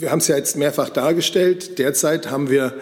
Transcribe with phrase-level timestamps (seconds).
[0.00, 1.78] wir haben es ja jetzt mehrfach dargestellt.
[1.78, 2.74] Derzeit haben wir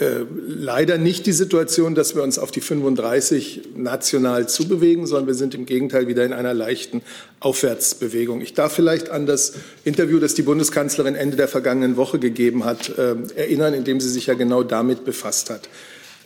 [0.00, 5.34] äh, leider nicht die Situation, dass wir uns auf die 35 national zubewegen, sondern wir
[5.34, 7.02] sind im Gegenteil wieder in einer leichten
[7.38, 8.40] Aufwärtsbewegung.
[8.40, 12.98] Ich darf vielleicht an das Interview, das die Bundeskanzlerin Ende der vergangenen Woche gegeben hat,
[12.98, 15.68] äh, erinnern, in dem sie sich ja genau damit befasst hat.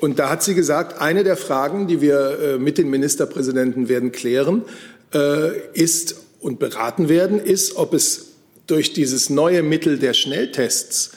[0.01, 4.13] Und da hat sie gesagt, eine der Fragen, die wir äh, mit den Ministerpräsidenten werden
[4.13, 4.63] klären,
[5.73, 8.28] ist und beraten werden, ist, ob es
[8.69, 11.11] durch dieses neue Mittel der Schnelltests,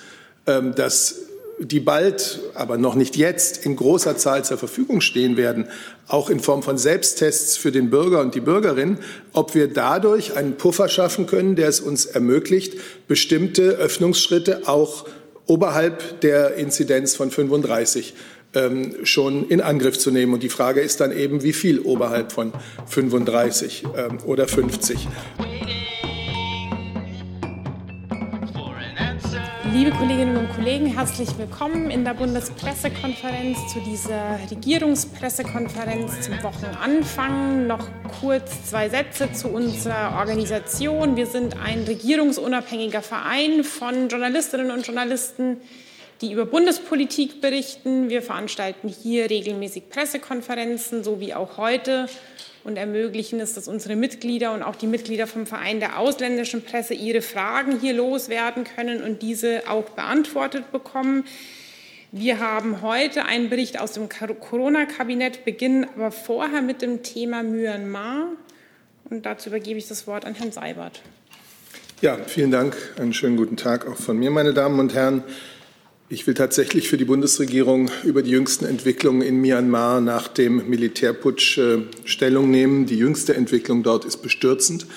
[0.47, 1.15] ähm, das
[1.59, 5.67] die bald, aber noch nicht jetzt, in großer Zahl zur Verfügung stehen werden,
[6.07, 8.97] auch in Form von Selbsttests für den Bürger und die Bürgerin,
[9.33, 15.05] ob wir dadurch einen Puffer schaffen können, der es uns ermöglicht, bestimmte Öffnungsschritte auch
[15.45, 18.15] oberhalb der Inzidenz von 35
[18.53, 20.33] ähm, schon in Angriff zu nehmen.
[20.33, 22.53] Und die Frage ist dann eben, wie viel oberhalb von
[22.87, 25.07] 35 ähm, oder 50.
[29.73, 37.67] Liebe Kolleginnen und Kollegen, herzlich willkommen in der Bundespressekonferenz zu dieser Regierungspressekonferenz zum Wochenanfang.
[37.67, 37.87] Noch
[38.19, 41.15] kurz zwei Sätze zu unserer Organisation.
[41.15, 45.61] Wir sind ein regierungsunabhängiger Verein von Journalistinnen und Journalisten,
[46.19, 48.09] die über Bundespolitik berichten.
[48.09, 52.09] Wir veranstalten hier regelmäßig Pressekonferenzen, so wie auch heute
[52.63, 56.93] und ermöglichen es, dass unsere Mitglieder und auch die Mitglieder vom Verein der ausländischen Presse
[56.93, 61.25] ihre Fragen hier loswerden können und diese auch beantwortet bekommen.
[62.11, 68.27] Wir haben heute einen Bericht aus dem Corona-Kabinett, beginnen aber vorher mit dem Thema Myanmar.
[69.09, 71.01] Und dazu übergebe ich das Wort an Herrn Seibert.
[72.01, 72.75] Ja, vielen Dank.
[72.97, 75.23] Einen schönen guten Tag auch von mir, meine Damen und Herren.
[76.13, 81.57] Ich will tatsächlich für die Bundesregierung über die jüngsten Entwicklungen in Myanmar nach dem Militärputsch
[81.57, 82.85] äh, Stellung nehmen.
[82.85, 84.87] Die jüngste Entwicklung dort ist bestürzend.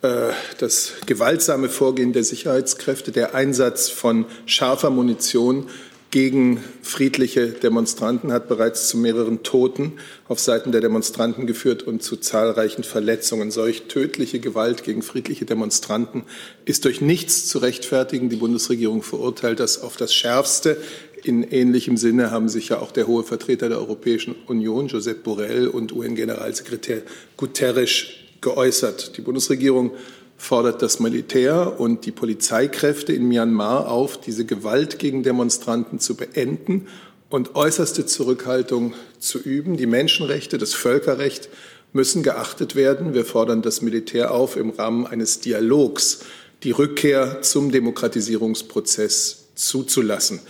[0.00, 5.66] Äh, das gewaltsame Vorgehen der Sicherheitskräfte, der Einsatz von scharfer Munition
[6.14, 9.94] gegen friedliche Demonstranten hat bereits zu mehreren Toten
[10.28, 13.50] auf Seiten der Demonstranten geführt und zu zahlreichen Verletzungen.
[13.50, 16.22] Solch tödliche Gewalt gegen friedliche Demonstranten
[16.66, 18.28] ist durch nichts zu rechtfertigen.
[18.28, 20.76] Die Bundesregierung verurteilt das auf das Schärfste.
[21.24, 25.66] In ähnlichem Sinne haben sich ja auch der hohe Vertreter der Europäischen Union, Josep Borrell,
[25.66, 27.02] und UN-Generalsekretär
[27.36, 28.04] Guterres
[28.40, 29.16] geäußert.
[29.16, 29.90] Die Bundesregierung
[30.36, 36.88] fordert das Militär und die Polizeikräfte in Myanmar auf, diese Gewalt gegen Demonstranten zu beenden
[37.30, 39.76] und äußerste Zurückhaltung zu üben.
[39.76, 41.48] Die Menschenrechte, das Völkerrecht
[41.92, 43.14] müssen geachtet werden.
[43.14, 46.20] Wir fordern das Militär auf, im Rahmen eines Dialogs
[46.62, 50.40] die Rückkehr zum Demokratisierungsprozess zuzulassen.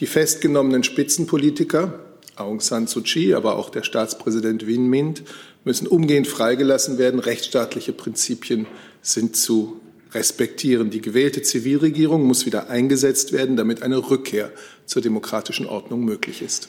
[0.00, 2.00] Die festgenommenen Spitzenpolitiker,
[2.36, 5.22] Aung San Suu Kyi, aber auch der Staatspräsident Win Mint,
[5.64, 7.20] müssen umgehend freigelassen werden.
[7.20, 8.66] Rechtsstaatliche Prinzipien
[9.04, 9.80] sind zu
[10.12, 10.90] respektieren.
[10.90, 14.50] Die gewählte Zivilregierung muss wieder eingesetzt werden, damit eine Rückkehr
[14.86, 16.68] zur demokratischen Ordnung möglich ist.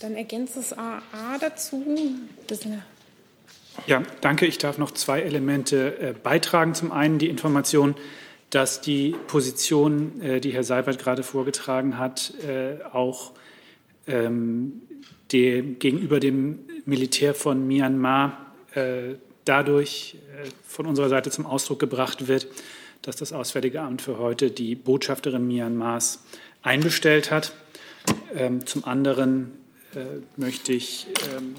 [0.00, 1.84] Dann ergänzt das AA dazu.
[3.86, 4.46] Ja, danke.
[4.46, 6.74] Ich darf noch zwei Elemente äh, beitragen.
[6.74, 7.94] Zum einen die Information,
[8.50, 13.32] dass die Position, äh, die Herr Seibert gerade vorgetragen hat, äh, auch
[14.08, 14.82] ähm,
[15.30, 22.28] dem, gegenüber dem Militär von Myanmar äh, dadurch äh, von unserer Seite zum Ausdruck gebracht
[22.28, 22.46] wird,
[23.02, 26.22] dass das Auswärtige Amt für heute die Botschafterin Myanmars
[26.62, 27.52] einbestellt hat.
[28.34, 29.52] Ähm, zum anderen
[29.94, 30.00] äh,
[30.36, 31.54] möchte ich ähm,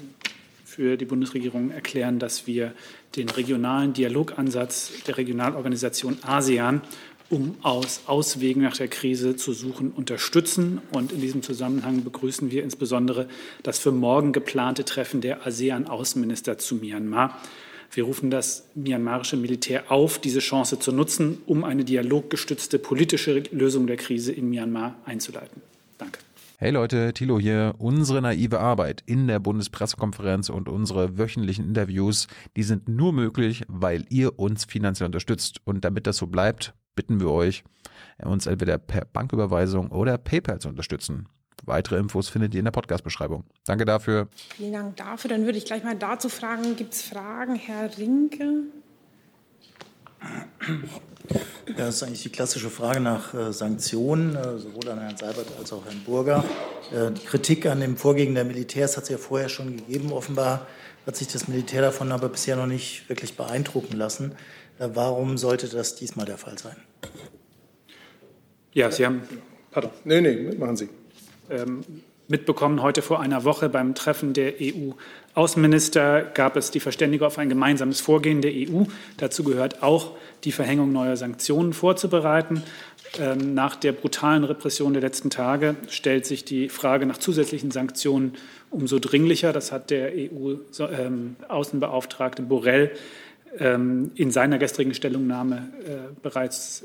[0.64, 2.72] für die Bundesregierung erklären, dass wir
[3.16, 6.82] den regionalen Dialogansatz der Regionalorganisation ASEAN
[7.30, 10.80] um aus Auswegen nach der Krise zu suchen, unterstützen.
[10.92, 13.28] Und in diesem Zusammenhang begrüßen wir insbesondere
[13.62, 17.40] das für morgen geplante Treffen der ASEAN-Außenminister zu Myanmar.
[17.94, 23.86] Wir rufen das myanmarische Militär auf, diese Chance zu nutzen, um eine dialoggestützte politische Lösung
[23.86, 25.62] der Krise in Myanmar einzuleiten.
[25.96, 26.18] Danke.
[26.58, 27.74] Hey Leute, Thilo hier.
[27.78, 34.04] Unsere naive Arbeit in der Bundespressekonferenz und unsere wöchentlichen Interviews, die sind nur möglich, weil
[34.08, 35.60] ihr uns finanziell unterstützt.
[35.64, 37.62] Und damit das so bleibt, bitten wir euch,
[38.24, 41.28] uns entweder per Banküberweisung oder PayPal zu unterstützen.
[41.64, 43.44] Weitere Infos findet ihr in der Podcast-Beschreibung.
[43.64, 44.28] Danke dafür.
[44.56, 45.30] Vielen Dank dafür.
[45.30, 48.64] Dann würde ich gleich mal dazu fragen, gibt es Fragen, Herr Rinke?
[51.66, 55.46] Ja, das ist eigentlich die klassische Frage nach äh, Sanktionen, äh, sowohl an Herrn Seibert
[55.58, 56.44] als auch Herrn Burger.
[56.92, 60.12] Äh, die Kritik an dem Vorgehen der Militärs hat es ja vorher schon gegeben.
[60.12, 60.66] Offenbar
[61.06, 64.32] hat sich das Militär davon aber bisher noch nicht wirklich beeindrucken lassen.
[64.78, 66.76] Äh, warum sollte das diesmal der Fall sein?
[68.72, 69.22] Ja, Sie haben.
[69.70, 69.90] Pardon.
[70.04, 70.88] Nee, nee, machen Sie.
[71.50, 71.84] Ähm,
[72.28, 72.82] mitbekommen.
[72.82, 78.00] Heute vor einer Woche beim Treffen der EU-Außenminister gab es die Verständigung auf ein gemeinsames
[78.00, 78.84] Vorgehen der EU.
[79.18, 80.12] Dazu gehört auch,
[80.44, 82.62] die Verhängung neuer Sanktionen vorzubereiten.
[83.18, 88.32] Ähm, nach der brutalen Repression der letzten Tage stellt sich die Frage nach zusätzlichen Sanktionen
[88.70, 89.52] umso dringlicher.
[89.52, 92.90] Das hat der EU-Außenbeauftragte Borrell
[93.58, 96.84] ähm, in seiner gestrigen Stellungnahme äh, bereits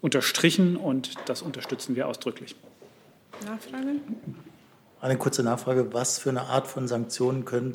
[0.00, 2.56] unterstrichen und das unterstützen wir ausdrücklich.
[3.44, 4.00] Nachfrage?
[5.00, 5.92] Eine kurze Nachfrage.
[5.92, 7.74] Was für eine Art von Sanktionen können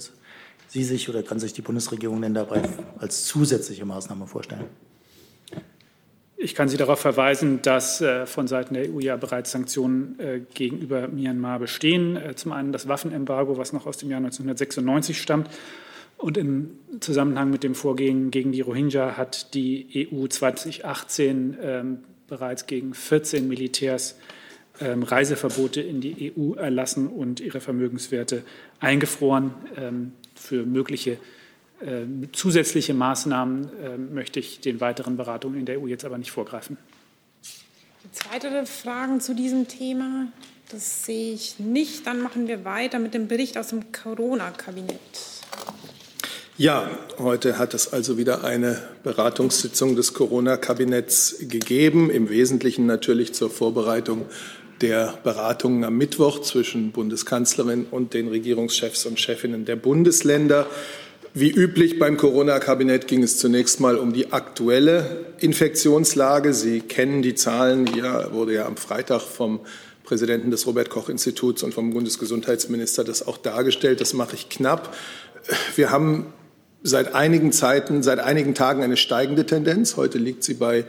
[0.68, 2.62] Sie sich oder kann sich die Bundesregierung denn dabei
[2.98, 4.66] als zusätzliche Maßnahme vorstellen?
[6.38, 10.42] Ich kann Sie darauf verweisen, dass äh, von Seiten der EU ja bereits Sanktionen äh,
[10.54, 12.18] gegenüber Myanmar bestehen.
[12.18, 15.50] Äh, zum einen das Waffenembargo, was noch aus dem Jahr 1996 stammt.
[16.18, 22.68] Und im Zusammenhang mit dem Vorgehen gegen die Rohingya hat die EU 2018 ähm, bereits
[22.68, 24.16] gegen 14 Militärs
[24.80, 28.44] ähm, Reiseverbote in die EU erlassen und ihre Vermögenswerte
[28.80, 29.54] eingefroren.
[29.78, 31.18] Ähm, für mögliche
[31.82, 36.32] äh, zusätzliche Maßnahmen äh, möchte ich den weiteren Beratungen in der EU jetzt aber nicht
[36.32, 36.78] vorgreifen.
[38.14, 40.28] Es weitere Fragen zu diesem Thema?
[40.72, 42.08] Das sehe ich nicht.
[42.08, 45.00] Dann machen wir weiter mit dem Bericht aus dem Corona-Kabinett.
[46.58, 53.50] Ja, heute hat es also wieder eine Beratungssitzung des Corona-Kabinetts gegeben, im Wesentlichen natürlich zur
[53.50, 54.26] Vorbereitung
[54.82, 60.68] der Beratungen am Mittwoch zwischen Bundeskanzlerin und den Regierungschefs und Chefinnen der Bundesländer.
[61.34, 66.54] Wie üblich beim Corona-Kabinett ging es zunächst mal um die aktuelle Infektionslage.
[66.54, 67.88] Sie kennen die Zahlen.
[67.88, 69.60] Hier wurde ja am Freitag vom
[70.06, 74.00] Präsidenten des Robert Koch Instituts und vom Bundesgesundheitsminister das auch dargestellt.
[74.00, 74.96] Das mache ich knapp.
[75.76, 76.28] Wir haben
[76.84, 79.98] seit einigen Zeiten, seit einigen Tagen eine steigende Tendenz.
[79.98, 80.86] Heute liegt sie bei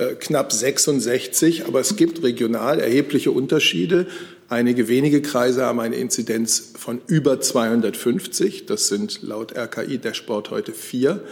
[0.00, 4.06] äh, knapp 66, aber es gibt regional erhebliche Unterschiede.
[4.48, 8.64] Einige wenige Kreise haben eine Inzidenz von über 250.
[8.64, 11.22] Das sind laut RKI-Dashboard heute vier.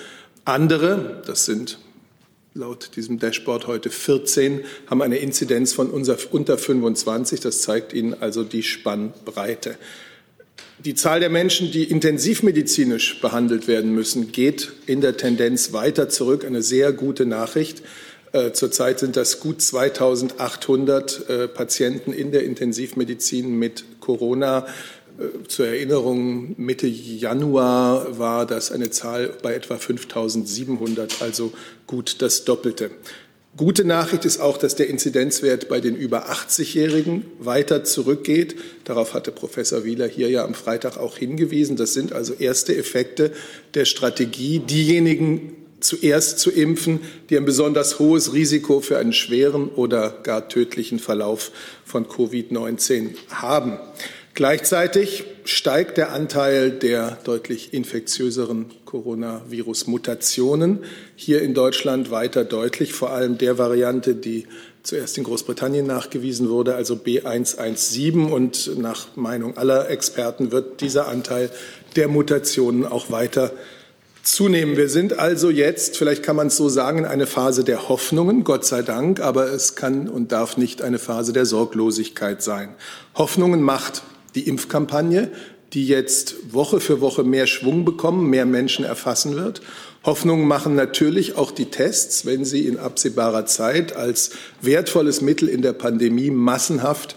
[0.44, 1.79] Andere, das sind
[2.53, 7.41] laut diesem Dashboard heute 14, haben eine Inzidenz von unter 25.
[7.41, 9.79] Das zeigt Ihnen also die Spannbreite.
[10.85, 16.44] Die Zahl der Menschen, die intensivmedizinisch behandelt werden müssen, geht in der Tendenz weiter zurück.
[16.44, 17.82] Eine sehr gute Nachricht.
[18.33, 24.67] Äh, zurzeit sind das gut 2800 äh, Patienten in der Intensivmedizin mit Corona.
[25.19, 31.53] Äh, zur Erinnerung, Mitte Januar war das eine Zahl bei etwa 5700, also
[31.87, 32.91] gut das Doppelte.
[33.57, 38.55] Gute Nachricht ist auch, dass der Inzidenzwert bei den über 80-Jährigen weiter zurückgeht.
[38.85, 41.77] Darauf hatte Professor Wieler hier ja am Freitag auch hingewiesen.
[41.77, 43.33] Das sind also erste Effekte
[43.75, 50.11] der Strategie, diejenigen zuerst zu impfen, die ein besonders hohes Risiko für einen schweren oder
[50.23, 51.51] gar tödlichen Verlauf
[51.85, 53.79] von Covid-19 haben.
[54.35, 60.85] Gleichzeitig steigt der Anteil der deutlich infektiöseren Coronavirus-Mutationen
[61.17, 64.47] hier in Deutschland weiter deutlich, vor allem der Variante, die
[64.83, 68.31] zuerst in Großbritannien nachgewiesen wurde, also B117.
[68.31, 71.51] Und nach Meinung aller Experten wird dieser Anteil
[71.97, 73.53] der Mutationen auch weiter
[74.33, 74.77] zunehmen.
[74.77, 78.45] Wir sind also jetzt, vielleicht kann man es so sagen, in eine Phase der Hoffnungen,
[78.45, 82.75] Gott sei Dank, aber es kann und darf nicht eine Phase der Sorglosigkeit sein.
[83.15, 84.03] Hoffnungen macht
[84.35, 85.31] die Impfkampagne,
[85.73, 89.61] die jetzt Woche für Woche mehr Schwung bekommen, mehr Menschen erfassen wird.
[90.05, 94.31] Hoffnungen machen natürlich auch die Tests, wenn sie in absehbarer Zeit als
[94.63, 97.17] wertvolles Mittel in der Pandemie massenhaft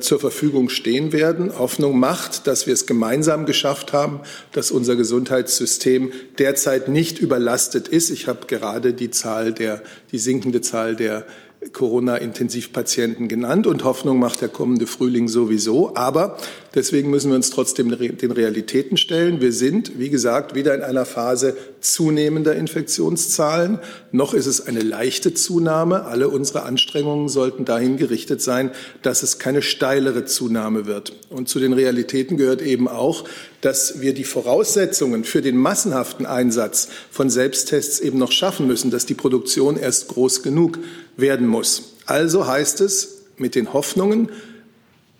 [0.00, 1.58] zur Verfügung stehen werden.
[1.58, 4.20] Hoffnung macht, dass wir es gemeinsam geschafft haben,
[4.52, 8.10] dass unser Gesundheitssystem derzeit nicht überlastet ist.
[8.10, 11.24] Ich habe gerade die Zahl der, die sinkende Zahl der
[11.72, 15.94] Corona-Intensivpatienten genannt und Hoffnung macht der kommende Frühling sowieso.
[15.94, 16.38] Aber
[16.74, 19.40] deswegen müssen wir uns trotzdem den Realitäten stellen.
[19.40, 23.78] Wir sind, wie gesagt, wieder in einer Phase zunehmender Infektionszahlen.
[24.12, 26.04] Noch ist es eine leichte Zunahme.
[26.04, 28.70] Alle unsere Anstrengungen sollten dahin gerichtet sein,
[29.02, 31.12] dass es keine steilere Zunahme wird.
[31.30, 33.24] Und zu den Realitäten gehört eben auch,
[33.60, 39.06] dass wir die Voraussetzungen für den massenhaften Einsatz von Selbsttests eben noch schaffen müssen, dass
[39.06, 40.78] die Produktion erst groß genug
[41.16, 41.94] werden muss.
[42.06, 44.30] Also heißt es, mit den Hoffnungen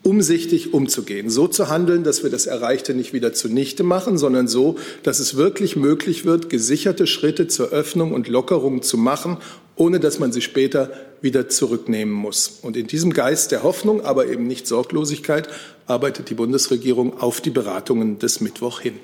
[0.03, 4.77] umsichtig umzugehen, so zu handeln, dass wir das Erreichte nicht wieder zunichte machen, sondern so,
[5.03, 9.37] dass es wirklich möglich wird, gesicherte Schritte zur Öffnung und Lockerung zu machen,
[9.77, 10.91] ohne dass man sie später
[11.21, 12.61] wieder zurücknehmen muss.
[12.63, 15.49] Und in diesem Geist der Hoffnung, aber eben nicht Sorglosigkeit,
[15.87, 18.99] arbeitet die Bundesregierung auf die Beratungen des Mittwoch hin.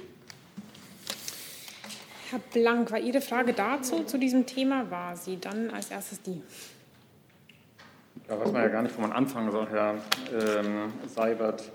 [2.30, 4.90] Herr Blank, war Ihre Frage dazu, zu diesem Thema?
[4.90, 6.42] War sie dann als erstes die?
[8.28, 9.94] Da weiß man ja gar nicht, wo man anfangen soll, Herr
[10.32, 11.70] ähm, Seibert.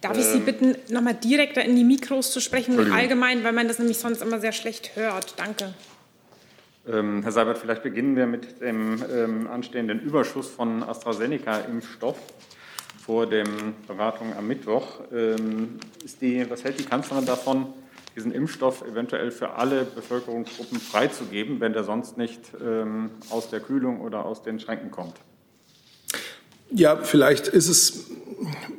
[0.00, 3.68] Darf ich Sie ähm, bitten, nochmal direkter in die Mikros zu sprechen, allgemein, weil man
[3.68, 5.34] das nämlich sonst immer sehr schlecht hört.
[5.38, 5.74] Danke.
[6.88, 12.16] Ähm, Herr Seibert, vielleicht beginnen wir mit dem ähm, anstehenden Überschuss von AstraZeneca-Impfstoff
[13.04, 15.00] vor den Beratungen am Mittwoch.
[15.12, 15.78] Ähm,
[16.20, 17.66] die, was hält die Kanzlerin davon,
[18.16, 24.00] diesen Impfstoff eventuell für alle Bevölkerungsgruppen freizugeben, wenn der sonst nicht ähm, aus der Kühlung
[24.00, 25.14] oder aus den Schränken kommt?
[26.70, 28.04] Ja, vielleicht ist es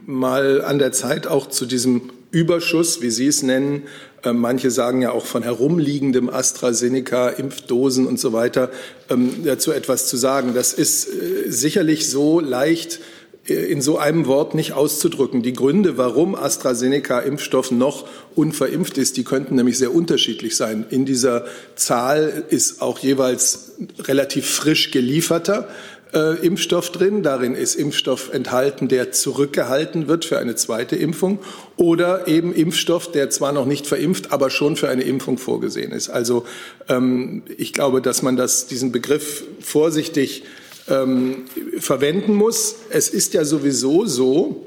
[0.05, 3.83] mal an der Zeit, auch zu diesem Überschuss, wie Sie es nennen,
[4.23, 8.69] äh, manche sagen ja auch von herumliegendem AstraZeneca, Impfdosen und so weiter,
[9.09, 10.53] ähm, dazu etwas zu sagen.
[10.53, 12.99] Das ist äh, sicherlich so leicht
[13.47, 15.41] äh, in so einem Wort nicht auszudrücken.
[15.41, 20.85] Die Gründe, warum AstraZeneca-Impfstoff noch unverimpft ist, die könnten nämlich sehr unterschiedlich sein.
[20.89, 25.67] In dieser Zahl ist auch jeweils relativ frisch gelieferter
[26.13, 27.23] äh, Impfstoff drin.
[27.23, 31.39] Darin ist Impfstoff enthalten, der zurückgehalten wird für eine zweite Impfung
[31.77, 36.09] oder eben Impfstoff, der zwar noch nicht verimpft, aber schon für eine Impfung vorgesehen ist.
[36.09, 36.45] Also
[36.87, 40.43] ähm, ich glaube, dass man das, diesen Begriff vorsichtig
[40.89, 41.45] ähm,
[41.79, 42.75] verwenden muss.
[42.89, 44.65] Es ist ja sowieso so,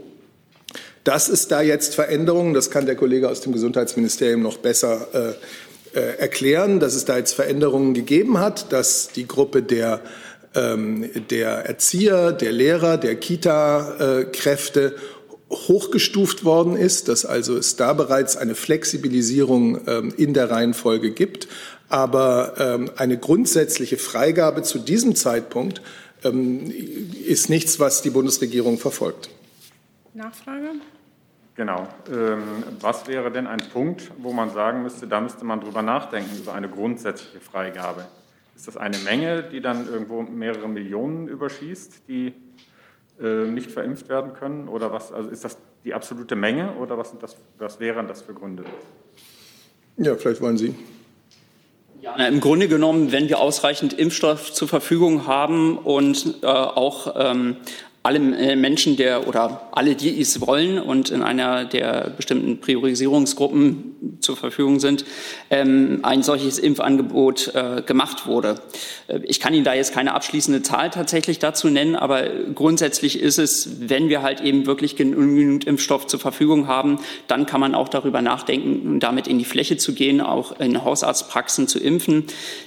[1.05, 5.99] dass es da jetzt Veränderungen, das kann der Kollege aus dem Gesundheitsministerium noch besser äh,
[5.99, 10.01] äh, erklären, dass es da jetzt Veränderungen gegeben hat, dass die Gruppe der
[10.55, 14.97] ähm, der Erzieher, der Lehrer, der Kita-Kräfte
[15.51, 21.49] hochgestuft worden ist, dass also es da bereits eine Flexibilisierung ähm, in der Reihenfolge gibt.
[21.89, 25.83] Aber ähm, eine grundsätzliche Freigabe zu diesem Zeitpunkt
[27.27, 29.29] ist nichts, was die Bundesregierung verfolgt.
[30.15, 30.71] Nachfrage?
[31.57, 31.89] Genau.
[32.81, 36.55] was wäre denn ein Punkt, wo man sagen müsste, da müsste man drüber nachdenken, über
[36.55, 38.07] eine grundsätzliche Freigabe?
[38.63, 42.33] Ist das eine Menge, die dann irgendwo mehrere Millionen überschießt, die
[43.21, 44.69] äh, nicht verimpft werden können?
[44.69, 48.35] Oder was, also ist das die absolute Menge oder was, das, was wären das für
[48.35, 48.63] Gründe?
[49.97, 50.77] Ja, vielleicht wollen Sie.
[52.03, 57.57] Ja, Im Grunde genommen, wenn wir ausreichend Impfstoff zur Verfügung haben und äh, auch ähm,
[58.05, 63.92] alle äh, Menschen der oder alle, die es wollen und in einer der bestimmten Priorisierungsgruppen
[64.21, 65.05] zur Verfügung sind,
[65.51, 68.57] ähm, ein solches Impfangebot äh, gemacht wurde.
[69.09, 73.39] Äh, ich kann Ihnen da jetzt keine abschließende Zahl tatsächlich dazu nennen, aber grundsätzlich ist
[73.39, 77.89] es, wenn wir halt eben wirklich genügend Impfstoff zur Verfügung haben, dann kann man auch
[77.89, 82.25] darüber nachdenken, damit in die Fläche zu gehen, auch in Hausarztpraxen zu impfen.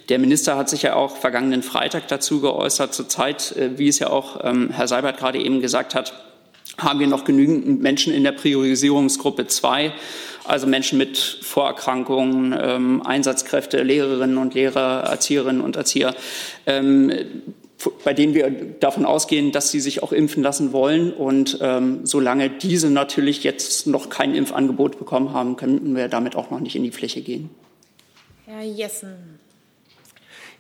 [0.10, 2.94] Der Minister hat sich ja auch vergangenen Freitag dazu geäußert.
[2.94, 6.14] Zurzeit, wie es ja auch ähm, Herr Seibert gerade eben gesagt hat,
[6.78, 9.94] haben wir noch genügend Menschen in der Priorisierungsgruppe 2,
[10.48, 16.16] also Menschen mit Vorerkrankungen, ähm, Einsatzkräfte, Lehrerinnen und Lehrer, Erzieherinnen und Erzieher,
[16.66, 17.12] ähm,
[18.04, 18.50] bei denen wir
[18.80, 21.12] davon ausgehen, dass sie sich auch impfen lassen wollen.
[21.14, 26.50] Und ähm, solange diese natürlich jetzt noch kein Impfangebot bekommen haben, können wir damit auch
[26.52, 27.50] noch nicht in die Fläche gehen.
[28.46, 29.40] Herr Jessen.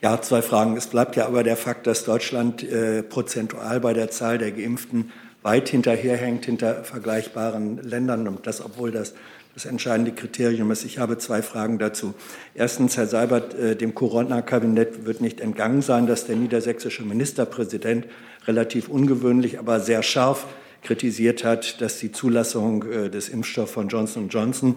[0.02, 0.76] Ja, zwei Fragen.
[0.78, 5.12] Es bleibt ja aber der Fakt, dass Deutschland äh, prozentual bei der Zahl der Geimpften
[5.42, 9.14] weit hinterherhängt hinter vergleichbaren Ländern und das, obwohl das
[9.56, 10.84] das entscheidende Kriterium ist.
[10.84, 12.14] Ich habe zwei Fragen dazu.
[12.54, 18.06] Erstens, Herr Seibert, äh, dem Corona-Kabinett wird nicht entgangen sein, dass der niedersächsische Ministerpräsident
[18.48, 20.46] relativ ungewöhnlich, aber sehr scharf
[20.84, 24.76] kritisiert hat, dass die Zulassung äh, des Impfstoffs von Johnson Johnson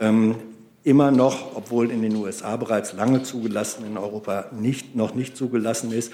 [0.00, 0.36] ähm,
[0.84, 5.92] immer noch, obwohl in den USA bereits lange zugelassen, in Europa nicht, noch nicht zugelassen
[5.92, 6.12] ist,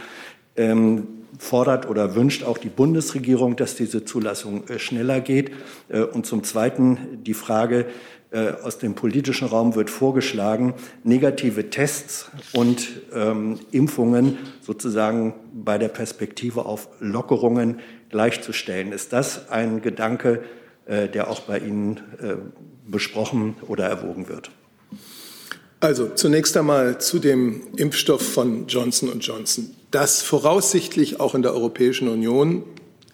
[0.56, 1.06] ähm,
[1.38, 5.50] fordert oder wünscht auch die Bundesregierung, dass diese Zulassung äh, schneller geht.
[5.88, 7.86] Äh, und zum Zweiten die Frage,
[8.32, 10.74] äh, aus dem politischen Raum wird vorgeschlagen,
[11.04, 17.78] negative Tests und ähm, Impfungen sozusagen bei der Perspektive auf Lockerungen
[18.10, 18.92] gleichzustellen.
[18.92, 20.42] Ist das ein Gedanke,
[20.86, 22.34] äh, der auch bei Ihnen äh,
[22.86, 24.50] besprochen oder erwogen wird?
[25.80, 29.70] Also zunächst einmal zu dem Impfstoff von Johnson Johnson.
[29.96, 32.64] Dass voraussichtlich auch in der Europäischen Union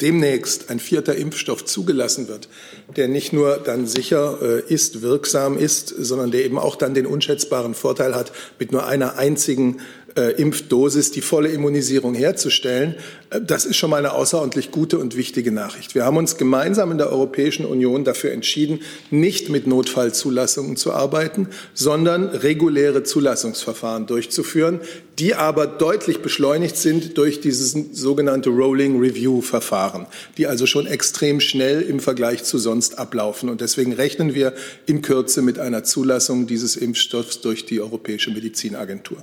[0.01, 2.49] demnächst ein vierter Impfstoff zugelassen wird,
[2.97, 7.07] der nicht nur dann sicher äh, ist, wirksam ist, sondern der eben auch dann den
[7.07, 9.79] unschätzbaren Vorteil hat, mit nur einer einzigen
[10.17, 12.97] äh, Impfdosis die volle Immunisierung herzustellen,
[13.31, 15.95] äh, das ist schon mal eine außerordentlich gute und wichtige Nachricht.
[15.95, 21.49] Wir haben uns gemeinsam in der Europäischen Union dafür entschieden, nicht mit Notfallzulassungen zu arbeiten,
[21.75, 24.81] sondern reguläre Zulassungsverfahren durchzuführen,
[25.19, 30.07] die aber deutlich beschleunigt sind durch dieses sogenannte Rolling Review Verfahren,
[30.39, 33.49] die also schon extrem schnell im Vergleich zu sonst ablaufen.
[33.49, 34.55] Und deswegen rechnen wir
[34.87, 39.23] in Kürze mit einer Zulassung dieses Impfstoffs durch die Europäische Medizinagentur.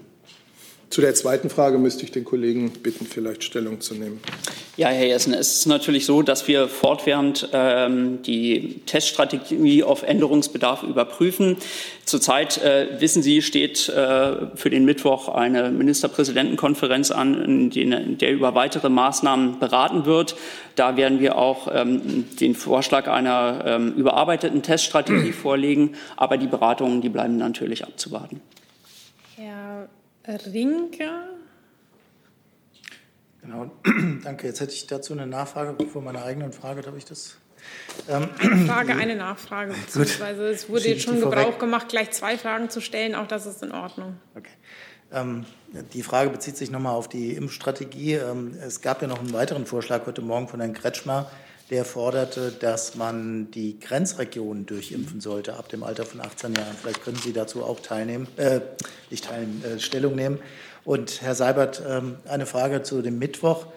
[0.90, 4.20] Zu der zweiten Frage müsste ich den Kollegen bitten, vielleicht Stellung zu nehmen.
[4.76, 10.84] Ja, Herr Jessen, es ist natürlich so, dass wir fortwährend ähm, die Teststrategie auf Änderungsbedarf
[10.84, 11.58] überprüfen.
[12.06, 18.18] Zurzeit, äh, wissen Sie, steht äh, für den Mittwoch eine Ministerpräsidentenkonferenz an, in, den, in
[18.18, 20.38] der über weitere Maßnahmen beraten wird.
[20.76, 25.96] Da werden wir auch ähm, den Vorschlag einer ähm, überarbeiteten Teststrategie vorlegen.
[26.16, 28.42] Aber die Beratungen, die bleiben natürlich abzuwarten.
[29.36, 29.90] Herr
[30.36, 31.10] Rinke.
[33.42, 33.72] Genau,
[34.24, 34.48] danke.
[34.48, 36.82] Jetzt hätte ich dazu eine Nachfrage vor meiner eigenen Frage.
[36.82, 37.38] Darf ich das?
[38.08, 38.30] Ähm,
[38.68, 43.16] Frage, eine Nachfrage, beziehungsweise es wurde jetzt schon Gebrauch gemacht, gleich zwei Fragen zu stellen.
[43.16, 44.18] Auch das ist in Ordnung.
[44.36, 44.50] Okay.
[45.12, 45.46] Ähm,
[45.94, 48.14] die Frage bezieht sich nochmal auf die Impfstrategie.
[48.14, 51.30] Ähm, es gab ja noch einen weiteren Vorschlag heute Morgen von Herrn Kretschmer,
[51.70, 56.76] der forderte, dass man die Grenzregionen durchimpfen sollte ab dem Alter von 18 Jahren.
[56.82, 58.62] Vielleicht können Sie dazu auch teilnehmen, äh,
[59.12, 60.40] nicht teilnehmen, äh, Stellung nehmen.
[60.84, 63.68] Und Herr Seibert, ähm, eine Frage zu dem Mittwoch.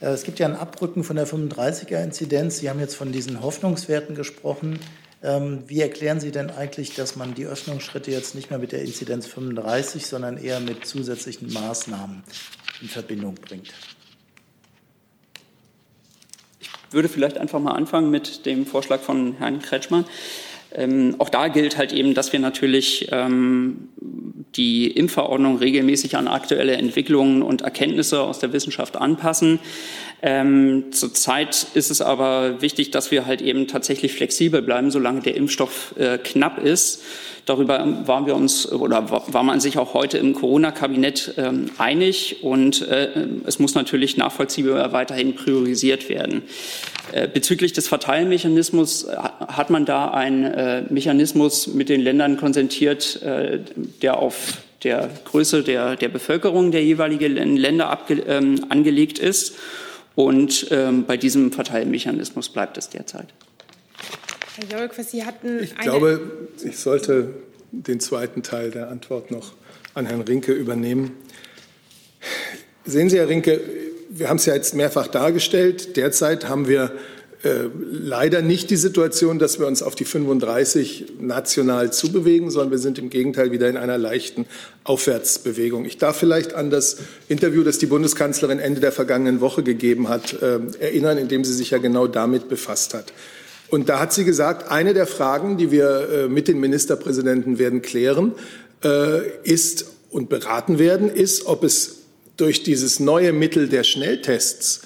[0.00, 2.58] Äh, es gibt ja ein Abrücken von der 35er-Inzidenz.
[2.58, 4.78] Sie haben jetzt von diesen Hoffnungswerten gesprochen.
[5.22, 8.82] Ähm, wie erklären Sie denn eigentlich, dass man die Öffnungsschritte jetzt nicht mehr mit der
[8.82, 12.22] Inzidenz 35, sondern eher mit zusätzlichen Maßnahmen
[12.80, 13.72] in Verbindung bringt?
[16.90, 20.04] Würde vielleicht einfach mal anfangen mit dem Vorschlag von Herrn Kretschmann.
[20.72, 23.88] Ähm, auch da gilt halt eben, dass wir natürlich ähm,
[24.56, 29.58] die Impfverordnung regelmäßig an aktuelle Entwicklungen und Erkenntnisse aus der Wissenschaft anpassen.
[30.22, 35.34] Ähm, zurzeit ist es aber wichtig, dass wir halt eben tatsächlich flexibel bleiben, solange der
[35.34, 37.02] Impfstoff äh, knapp ist.
[37.46, 42.86] Darüber waren wir uns oder war man sich auch heute im Corona-Kabinett ähm, einig und
[42.86, 43.08] äh,
[43.46, 46.42] es muss natürlich nachvollziehbar weiterhin priorisiert werden.
[47.12, 53.22] Äh, bezüglich des Verteilmechanismus äh, hat man da einen äh, Mechanismus mit den Ländern konsentiert,
[53.22, 53.60] äh,
[54.02, 59.56] der auf der Größe der, der Bevölkerung der jeweiligen Länder abge, ähm, angelegt ist.
[60.14, 63.28] Und ähm, bei diesem Verteilmechanismus bleibt es derzeit.
[64.56, 65.62] Herr Jörg, Sie hatten.
[65.62, 67.34] Ich glaube, ich sollte
[67.72, 69.52] den zweiten Teil der Antwort noch
[69.94, 71.12] an Herrn Rinke übernehmen.
[72.84, 73.60] Sehen Sie, Herr Rinke,
[74.08, 75.96] wir haben es ja jetzt mehrfach dargestellt.
[75.96, 76.92] Derzeit haben wir
[77.42, 82.78] äh, leider nicht die Situation, dass wir uns auf die 35 national zubewegen, sondern wir
[82.78, 84.44] sind im Gegenteil wieder in einer leichten
[84.84, 85.86] Aufwärtsbewegung.
[85.86, 86.98] Ich darf vielleicht an das
[87.28, 91.54] Interview, das die Bundeskanzlerin Ende der vergangenen Woche gegeben hat, äh, erinnern, in dem sie
[91.54, 93.12] sich ja genau damit befasst hat.
[93.70, 97.80] Und da hat sie gesagt, eine der Fragen, die wir äh, mit den Ministerpräsidenten werden
[97.80, 98.32] klären,
[98.84, 102.00] äh, ist und beraten werden, ist, ob es
[102.36, 104.82] durch dieses neue Mittel der Schnelltests,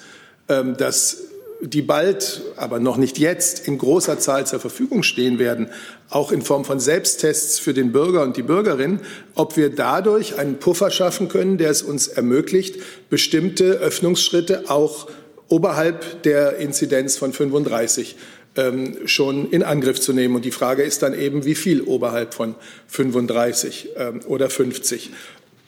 [0.47, 1.17] ähm, das
[1.61, 5.69] die bald, aber noch nicht jetzt, in großer Zahl zur Verfügung stehen werden,
[6.09, 8.99] auch in Form von Selbsttests für den Bürger und die Bürgerin,
[9.35, 12.75] ob wir dadurch einen Puffer schaffen können, der es uns ermöglicht,
[13.09, 15.07] bestimmte Öffnungsschritte auch
[15.47, 18.15] oberhalb der Inzidenz von 35
[18.55, 20.35] ähm, schon in Angriff zu nehmen.
[20.35, 22.55] Und die Frage ist dann eben, wie viel oberhalb von
[22.87, 25.11] 35 ähm, oder 50.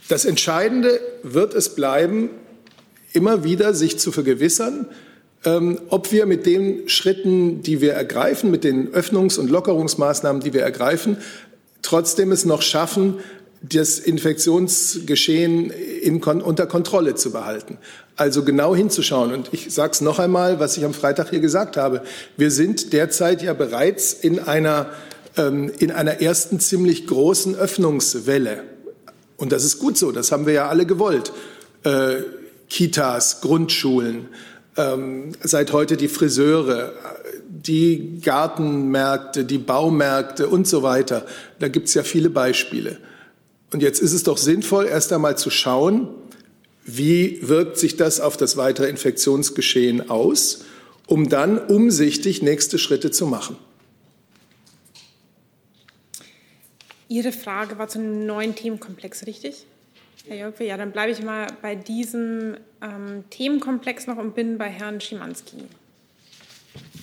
[0.08, 2.30] Das Entscheidende wird es bleiben,
[3.13, 4.88] immer wieder sich zu vergewissern,
[5.45, 10.54] ähm, ob wir mit den Schritten, die wir ergreifen, mit den Öffnungs- und Lockerungsmaßnahmen, die
[10.54, 11.17] wir ergreifen,
[11.82, 13.19] trotzdem es noch schaffen,
[13.62, 17.78] das Infektionsgeschehen in, unter Kontrolle zu behalten.
[18.15, 19.34] Also genau hinzuschauen.
[19.34, 22.02] Und ich sage es noch einmal, was ich am Freitag hier gesagt habe.
[22.36, 24.89] Wir sind derzeit ja bereits in einer,
[25.38, 28.63] ähm, in einer ersten ziemlich großen Öffnungswelle.
[29.38, 31.32] Und das ist gut so, das haben wir ja alle gewollt.
[31.84, 32.17] Äh,
[32.69, 34.30] Kitas, Grundschulen,
[34.78, 36.94] ähm, seit heute die Friseure,
[37.48, 41.26] die Gartenmärkte, die Baumärkte und so weiter.
[41.60, 42.98] Da gibt es ja viele Beispiele.
[43.72, 46.08] Und jetzt ist es doch sinnvoll, erst einmal zu schauen,
[46.86, 50.63] wie wirkt sich das auf das weitere Infektionsgeschehen aus,
[51.06, 53.58] um dann umsichtig nächste Schritte zu machen.
[57.10, 59.66] Ihre Frage war zu einem neuen Themenkomplex, richtig?
[60.28, 64.68] Herr Jörgwe, ja, dann bleibe ich mal bei diesem ähm, Themenkomplex noch und bin bei
[64.68, 65.58] Herrn Schimanski.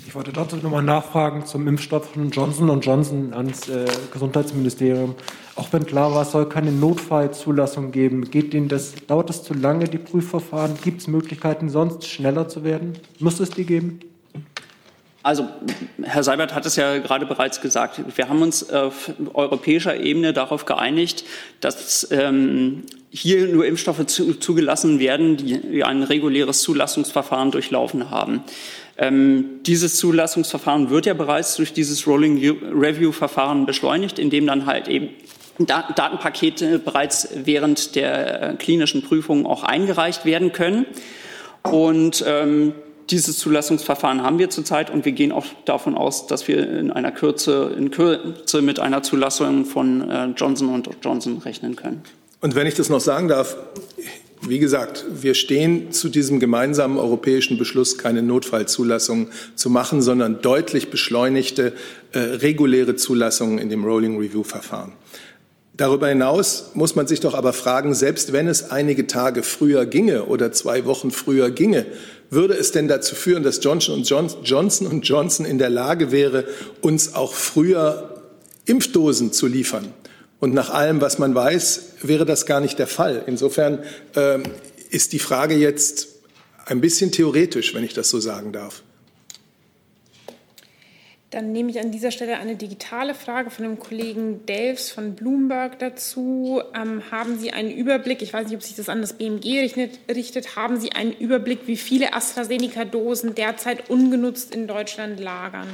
[0.06, 5.14] Ich wollte dazu nochmal nachfragen zum Impfstoff von Johnson Johnson ans äh, Gesundheitsministerium.
[5.56, 9.54] Auch wenn klar war, es soll keine Notfallzulassung geben, geht Ihnen das, dauert das zu
[9.54, 10.76] lange, die Prüfverfahren?
[10.82, 12.92] Gibt es Möglichkeiten, sonst schneller zu werden?
[13.18, 14.00] Muss es die geben?
[15.24, 15.48] Also,
[16.02, 17.98] Herr Seibert hat es ja gerade bereits gesagt.
[18.14, 21.24] Wir haben uns auf europäischer Ebene darauf geeinigt,
[21.62, 28.44] dass ähm, hier nur Impfstoffe zu, zugelassen werden, die ein reguläres Zulassungsverfahren durchlaufen haben.
[28.98, 32.36] Ähm, dieses Zulassungsverfahren wird ja bereits durch dieses Rolling
[32.74, 35.08] Review Verfahren beschleunigt, indem dann halt eben
[35.58, 40.84] Datenpakete bereits während der klinischen Prüfung auch eingereicht werden können.
[41.62, 42.74] Und ähm,
[43.10, 47.12] dieses Zulassungsverfahren haben wir zurzeit und wir gehen auch davon aus, dass wir in einer
[47.12, 52.02] Kürze, in Kürze mit einer Zulassung von äh, Johnson Johnson rechnen können.
[52.40, 53.56] Und wenn ich das noch sagen darf,
[54.46, 60.90] wie gesagt, wir stehen zu diesem gemeinsamen europäischen Beschluss, keine Notfallzulassung zu machen, sondern deutlich
[60.90, 61.72] beschleunigte
[62.12, 64.92] äh, reguläre Zulassungen in dem Rolling Review Verfahren.
[65.76, 70.26] Darüber hinaus muss man sich doch aber fragen, selbst wenn es einige Tage früher ginge
[70.26, 71.84] oder zwei Wochen früher ginge,
[72.30, 76.44] würde es denn dazu führen, dass Johnson Johnson Johnson in der Lage wäre,
[76.80, 78.22] uns auch früher
[78.66, 79.92] Impfdosen zu liefern?
[80.38, 83.24] Und nach allem, was man weiß, wäre das gar nicht der Fall.
[83.26, 83.80] Insofern
[84.14, 84.38] äh,
[84.90, 86.08] ist die Frage jetzt
[86.66, 88.82] ein bisschen theoretisch, wenn ich das so sagen darf.
[91.34, 95.80] Dann nehme ich an dieser Stelle eine digitale Frage von dem Kollegen Delfs von Bloomberg
[95.80, 96.62] dazu.
[96.76, 99.98] Ähm, haben Sie einen Überblick, ich weiß nicht, ob sich das an das BMG richtet,
[100.08, 105.66] richtet haben Sie einen Überblick, wie viele AstraZeneca-Dosen derzeit ungenutzt in Deutschland lagern?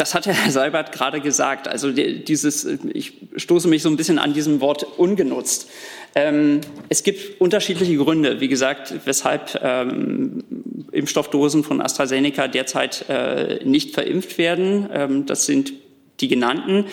[0.00, 1.68] Das hat Herr Seibert gerade gesagt.
[1.68, 5.68] Also dieses, ich stoße mich so ein bisschen an diesem Wort ungenutzt.
[6.14, 10.42] Ähm, es gibt unterschiedliche Gründe, wie gesagt, weshalb ähm,
[10.90, 14.88] Impfstoffdosen von AstraZeneca derzeit äh, nicht verimpft werden.
[14.90, 15.70] Ähm, das sind
[16.20, 16.86] die genannten.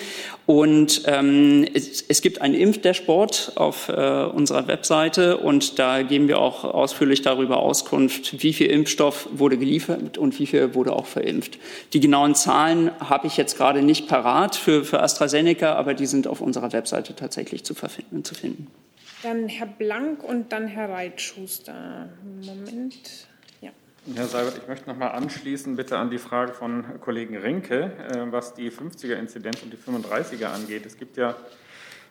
[0.45, 6.39] Und ähm, es, es, gibt einen Impfdashboard auf äh, unserer Webseite und da geben wir
[6.39, 11.59] auch ausführlich darüber Auskunft, wie viel Impfstoff wurde geliefert und wie viel wurde auch verimpft.
[11.91, 16.27] Die genauen Zahlen habe ich jetzt gerade nicht parat für, für AstraZeneca, aber die sind
[16.27, 18.67] auf unserer Webseite tatsächlich zu, zu finden.
[19.23, 22.09] Dann Herr Blank und dann Herr Reitschuster.
[22.45, 23.27] Moment.
[24.15, 28.31] Herr Seibert, ich möchte noch mal anschließen, bitte an die Frage von Kollegen Rinke, äh,
[28.31, 30.85] was die 50er-Inzidenz und die 35er angeht.
[30.85, 31.35] Es gibt ja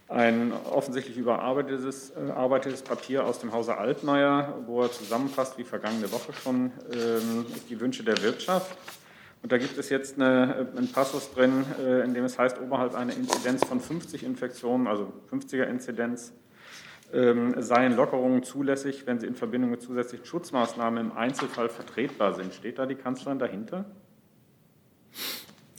[0.08, 6.34] ein offensichtlich überarbeitetes äh, Papier aus dem Hause Altmaier, wo er zusammenfasst, wie vergangene Woche
[6.34, 8.76] schon, ähm, die Wünsche der Wirtschaft.
[9.42, 12.94] Und da gibt es jetzt eine, einen Passus drin, äh, in dem es heißt, oberhalb
[12.94, 16.45] einer Inzidenz von 50 Infektionen, also 50er-Inzidenz, ähm,
[17.12, 22.52] seien Lockerungen zulässig, wenn sie in Verbindung mit zusätzlichen Schutzmaßnahmen im Einzelfall vertretbar sind.
[22.52, 23.86] Steht da die Kanzlerin dahinter?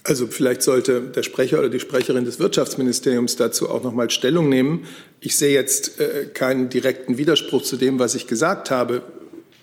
[0.07, 4.47] Also vielleicht sollte der Sprecher oder die Sprecherin des Wirtschaftsministeriums dazu auch noch mal Stellung
[4.47, 4.85] nehmen.
[5.19, 9.01] Ich sehe jetzt äh, keinen direkten Widerspruch zu dem, was ich gesagt habe.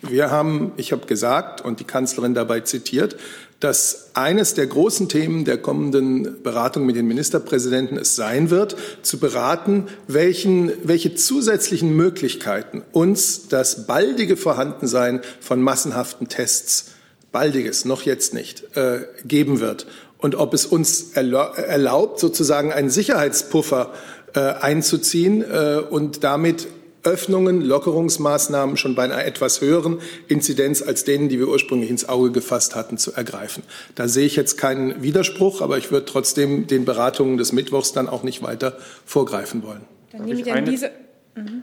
[0.09, 3.17] Wir haben, ich habe gesagt und die Kanzlerin dabei zitiert,
[3.61, 9.19] dass eines der großen Themen der kommenden Beratung mit den Ministerpräsidenten es sein wird, zu
[9.19, 16.93] beraten, welchen, welche zusätzlichen Möglichkeiten uns das baldige Vorhandensein von massenhaften Tests,
[17.33, 19.87] baldiges, noch jetzt nicht, äh, geben wird.
[20.19, 23.93] Und ob es uns erlaubt, sozusagen einen Sicherheitspuffer
[24.35, 26.67] äh, einzuziehen äh, und damit
[27.05, 32.33] Öffnungen, Lockerungsmaßnahmen schon bei einer etwas höheren Inzidenz als denen, die wir ursprünglich ins Auge
[32.33, 33.63] gefasst hatten, zu ergreifen.
[33.95, 38.09] Da sehe ich jetzt keinen Widerspruch, aber ich würde trotzdem den Beratungen des Mittwochs dann
[38.09, 39.83] auch nicht weiter vorgreifen wollen.
[40.13, 40.91] Dann nehme ich, an diese,
[41.35, 41.63] mhm.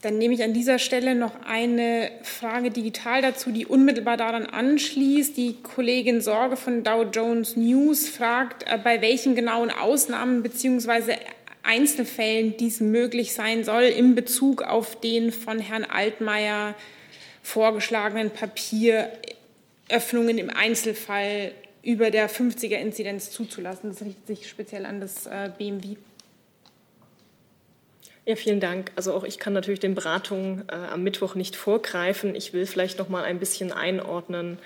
[0.00, 5.36] Dann nehme ich an dieser Stelle noch eine Frage digital dazu, die unmittelbar daran anschließt.
[5.36, 11.14] Die Kollegin Sorge von Dow Jones News fragt, äh, bei welchen genauen Ausnahmen bzw.
[11.62, 16.74] Einzelfällen dies möglich sein soll in Bezug auf den von Herrn Altmaier
[17.42, 23.90] vorgeschlagenen Papieröffnungen im Einzelfall über der 50er-Inzidenz zuzulassen.
[23.90, 25.96] Das richtet sich speziell an das äh, BMW.
[28.26, 28.92] Ja, vielen Dank.
[28.94, 32.34] Also auch ich kann natürlich den Beratungen äh, am Mittwoch nicht vorgreifen.
[32.34, 34.58] Ich will vielleicht noch mal ein bisschen einordnen,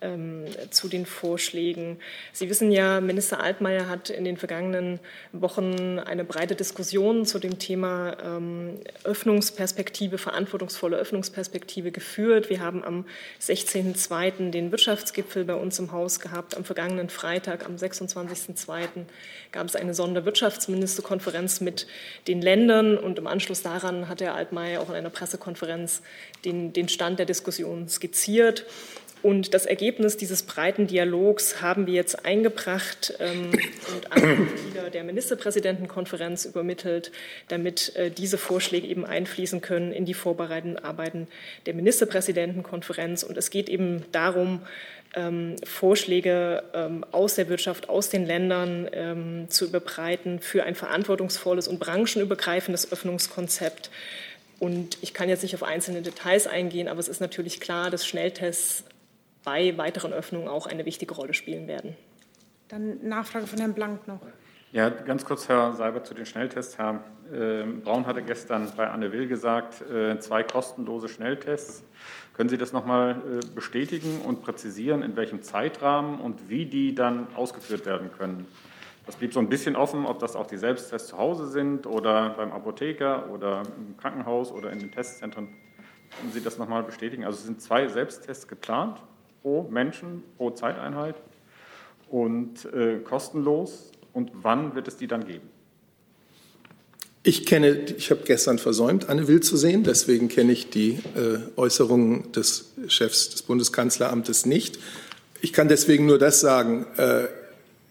[0.00, 1.98] ähm, zu den Vorschlägen.
[2.32, 5.00] Sie wissen ja, Minister Altmaier hat in den vergangenen
[5.32, 12.50] Wochen eine breite Diskussion zu dem Thema ähm, Öffnungsperspektive, verantwortungsvolle Öffnungsperspektive geführt.
[12.50, 13.04] Wir haben am
[13.40, 14.50] 16.02.
[14.50, 16.56] den Wirtschaftsgipfel bei uns im Haus gehabt.
[16.56, 19.04] Am vergangenen Freitag, am 26.02.
[19.52, 21.86] gab es eine Sonderwirtschaftsministerkonferenz mit
[22.26, 26.02] den Ländern und im Anschluss daran hat Herr Altmaier auch in einer Pressekonferenz
[26.44, 28.64] den, den Stand der Diskussion skizziert.
[29.22, 33.50] Und das Ergebnis dieses breiten Dialogs haben wir jetzt eingebracht ähm,
[33.94, 37.12] und an die Mitglieder der Ministerpräsidentenkonferenz übermittelt,
[37.48, 41.28] damit äh, diese Vorschläge eben einfließen können in die vorbereitenden Arbeiten
[41.66, 43.22] der Ministerpräsidentenkonferenz.
[43.22, 44.60] Und es geht eben darum,
[45.14, 51.68] ähm, Vorschläge ähm, aus der Wirtschaft, aus den Ländern ähm, zu überbreiten für ein verantwortungsvolles
[51.68, 53.90] und branchenübergreifendes Öffnungskonzept.
[54.60, 58.06] Und ich kann jetzt nicht auf einzelne Details eingehen, aber es ist natürlich klar, dass
[58.06, 58.84] Schnelltests
[59.44, 61.96] bei weiteren Öffnungen auch eine wichtige Rolle spielen werden.
[62.68, 64.20] Dann Nachfrage von Herrn Blank noch.
[64.72, 66.78] Ja, ganz kurz, Herr Seibert, zu den Schnelltests.
[66.78, 71.82] Herr äh, Braun hatte gestern bei Anne Will gesagt, äh, zwei kostenlose Schnelltests.
[72.34, 77.26] Können Sie das nochmal äh, bestätigen und präzisieren, in welchem Zeitrahmen und wie die dann
[77.34, 78.46] ausgeführt werden können?
[79.06, 82.30] Das blieb so ein bisschen offen, ob das auch die Selbsttests zu Hause sind oder
[82.30, 85.48] beim Apotheker oder im Krankenhaus oder in den Testzentren.
[86.16, 87.24] Können Sie das nochmal bestätigen?
[87.24, 89.02] Also es sind zwei Selbsttests geplant
[89.42, 91.16] pro Menschen, pro Zeiteinheit
[92.08, 93.92] und äh, kostenlos.
[94.12, 95.48] Und wann wird es die dann geben?
[97.22, 101.38] Ich kenne, ich habe gestern versäumt, Anne Will zu sehen, deswegen kenne ich die äh,
[101.56, 104.78] Äußerungen des Chefs des Bundeskanzleramtes nicht.
[105.42, 107.24] Ich kann deswegen nur das sagen, äh,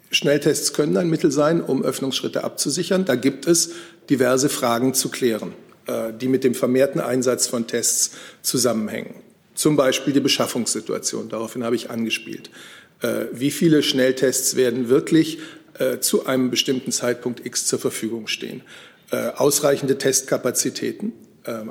[0.09, 3.05] Schnelltests können ein Mittel sein, um Öffnungsschritte abzusichern.
[3.05, 3.73] Da gibt es
[4.09, 5.53] diverse Fragen zu klären,
[5.85, 9.13] äh, die mit dem vermehrten Einsatz von Tests zusammenhängen.
[9.59, 12.49] Zum Beispiel die Beschaffungssituation, daraufhin habe ich angespielt.
[13.01, 15.39] Äh, wie viele Schnelltests werden wirklich
[15.77, 18.61] äh, zu einem bestimmten Zeitpunkt X zur Verfügung stehen?
[19.11, 21.13] Ausreichende Testkapazitäten,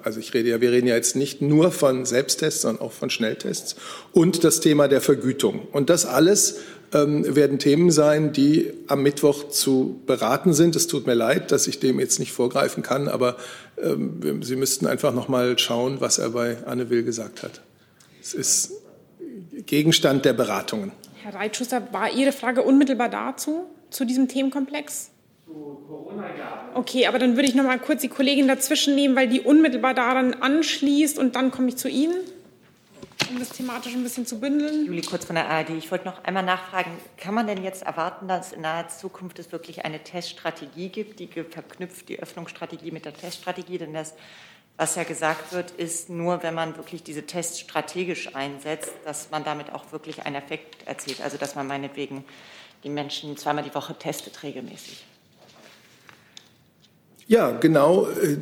[0.03, 3.11] also ich rede ja, wir reden ja jetzt nicht nur von Selbsttests, sondern auch von
[3.11, 3.77] Schnelltests
[4.11, 5.69] und das Thema der Vergütung.
[5.71, 6.57] Und das alles
[6.93, 10.75] ähm, werden Themen sein, die am Mittwoch zu beraten sind.
[10.75, 13.37] Es tut mir leid, dass ich dem jetzt nicht vorgreifen kann, aber
[13.81, 17.61] ähm, Sie müssten einfach noch mal schauen, was er bei Anne Will gesagt hat.
[18.29, 18.73] Es ist
[19.65, 20.93] Gegenstand der Beratungen.
[21.23, 25.11] Herr Reitschuster, war Ihre Frage unmittelbar dazu, zu diesem Themenkomplex?
[25.47, 25.53] Zu
[25.89, 26.69] Corona, ja.
[26.75, 29.95] Okay, aber dann würde ich noch mal kurz die Kollegin dazwischen nehmen, weil die unmittelbar
[29.95, 32.17] daran anschließt und dann komme ich zu Ihnen
[33.31, 34.87] um das thematisch ein bisschen zu bündeln.
[34.87, 35.71] Juli Kurz von der ARD.
[35.71, 39.53] Ich wollte noch einmal nachfragen, kann man denn jetzt erwarten, dass in naher Zukunft es
[39.53, 43.79] wirklich eine Teststrategie gibt, die verknüpft die Öffnungsstrategie mit der Teststrategie?
[43.79, 44.15] Denn das,
[44.79, 49.43] was ja gesagt wird, ist nur, wenn man wirklich diese Tests strategisch einsetzt, dass man
[49.43, 51.21] damit auch wirklich einen Effekt erzielt.
[51.21, 52.25] Also dass man meinetwegen
[52.85, 55.05] die Menschen zweimal die Woche testet regelmäßig.
[57.27, 58.07] Ja, genau.
[58.07, 58.37] Äh,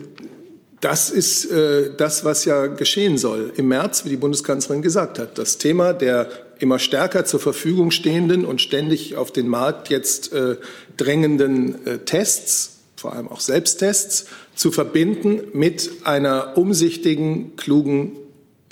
[0.82, 5.38] das ist äh, das, was ja geschehen soll im März, wie die Bundeskanzlerin gesagt hat.
[5.38, 10.56] Das Thema der immer stärker zur Verfügung stehenden und ständig auf den Markt jetzt äh,
[10.98, 18.16] drängenden Tests, vor allem auch Selbsttests, zu verbinden mit einer umsichtigen, klugen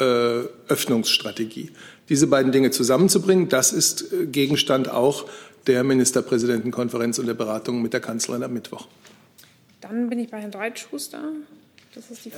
[0.01, 1.70] äh, Öffnungsstrategie.
[2.09, 5.27] Diese beiden Dinge zusammenzubringen, das ist äh, Gegenstand auch
[5.66, 8.88] der Ministerpräsidentenkonferenz und der Beratungen mit der Kanzlerin am Mittwoch.
[9.81, 11.23] Dann bin ich bei Herrn Dreitschuster.
[11.94, 12.28] Das ist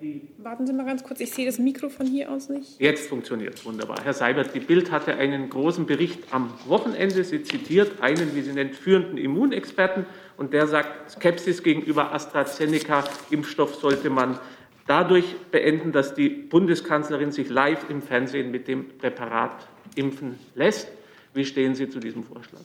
[0.00, 0.28] die.
[0.38, 2.78] Warten Sie mal ganz kurz, ich sehe das Mikro von hier aus nicht.
[2.78, 3.96] Jetzt funktioniert es wunderbar.
[4.04, 7.24] Herr Seibert, die Bild hatte einen großen Bericht am Wochenende.
[7.24, 10.04] Sie zitiert einen, wie sie nennt, führenden Immunexperten
[10.36, 14.38] und der sagt, Skepsis gegenüber AstraZeneca-Impfstoff sollte man
[14.86, 20.88] dadurch beenden, dass die Bundeskanzlerin sich live im Fernsehen mit dem Präparat impfen lässt.
[21.32, 22.60] Wie stehen Sie zu diesem Vorschlag?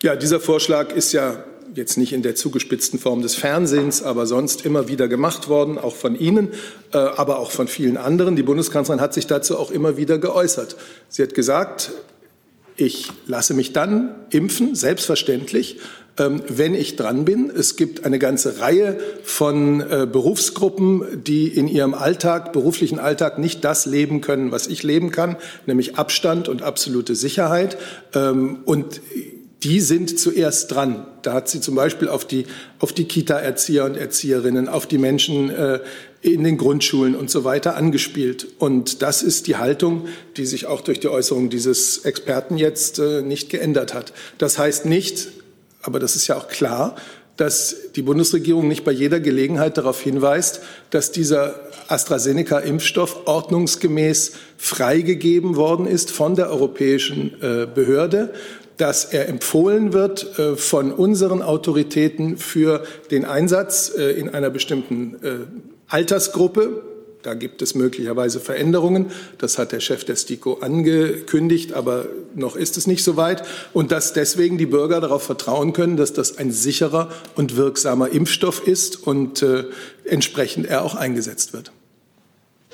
[0.00, 4.64] Ja, dieser Vorschlag ist ja jetzt nicht in der zugespitzten Form des Fernsehens, aber sonst
[4.64, 6.50] immer wieder gemacht worden, auch von Ihnen,
[6.92, 8.36] äh, aber auch von vielen anderen.
[8.36, 10.76] Die Bundeskanzlerin hat sich dazu auch immer wieder geäußert.
[11.08, 11.90] Sie hat gesagt,
[12.76, 15.80] ich lasse mich dann impfen, selbstverständlich,
[16.16, 17.50] ähm, wenn ich dran bin.
[17.50, 23.64] Es gibt eine ganze Reihe von äh, Berufsgruppen, die in ihrem Alltag, beruflichen Alltag nicht
[23.64, 27.76] das leben können, was ich leben kann, nämlich Abstand und absolute Sicherheit.
[28.14, 29.00] Ähm, und
[29.62, 31.06] die sind zuerst dran.
[31.22, 32.46] Da hat sie zum Beispiel auf die,
[32.78, 35.80] auf die Kita-Erzieher und Erzieherinnen, auf die Menschen äh,
[36.22, 38.46] in den Grundschulen und so weiter angespielt.
[38.58, 43.22] Und das ist die Haltung, die sich auch durch die Äußerung dieses Experten jetzt äh,
[43.22, 44.12] nicht geändert hat.
[44.38, 45.28] Das heißt nicht,
[45.82, 46.94] aber das ist ja auch klar,
[47.36, 51.54] dass die Bundesregierung nicht bei jeder Gelegenheit darauf hinweist, dass dieser
[51.86, 58.34] AstraZeneca-Impfstoff ordnungsgemäß freigegeben worden ist von der europäischen äh, Behörde
[58.78, 65.16] dass er empfohlen wird äh, von unseren Autoritäten für den Einsatz äh, in einer bestimmten
[65.22, 65.30] äh,
[65.88, 66.82] Altersgruppe.
[67.22, 69.10] Da gibt es möglicherweise Veränderungen.
[69.38, 73.42] Das hat der Chef der STIKO angekündigt, aber noch ist es nicht so weit.
[73.72, 78.64] Und dass deswegen die Bürger darauf vertrauen können, dass das ein sicherer und wirksamer Impfstoff
[78.66, 79.44] ist und
[80.04, 81.72] entsprechend er auch eingesetzt wird.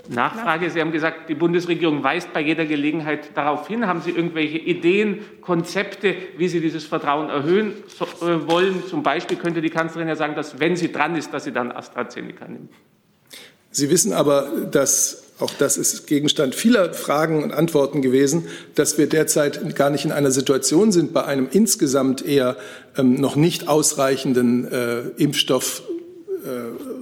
[0.08, 0.70] Nachfrage.
[0.70, 3.86] Sie haben gesagt, die Bundesregierung weist bei jeder Gelegenheit darauf hin.
[3.86, 8.82] Haben Sie irgendwelche Ideen, Konzepte, wie Sie dieses Vertrauen erhöhen äh, wollen?
[8.88, 11.72] Zum Beispiel könnte die Kanzlerin ja sagen, dass wenn sie dran ist, dass sie dann
[11.72, 12.70] AstraZeneca nimmt.
[13.70, 19.08] Sie wissen aber, dass auch das ist Gegenstand vieler Fragen und Antworten gewesen, dass wir
[19.08, 22.56] derzeit gar nicht in einer Situation sind, bei einem insgesamt eher
[22.96, 25.82] ähm, noch nicht ausreichenden äh, Impfstoff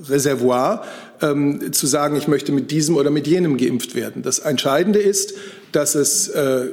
[0.08, 0.84] Reservoir
[1.20, 4.22] ähm, zu sagen, ich möchte mit diesem oder mit jenem geimpft werden.
[4.22, 5.34] Das Entscheidende ist,
[5.72, 6.66] dass es äh,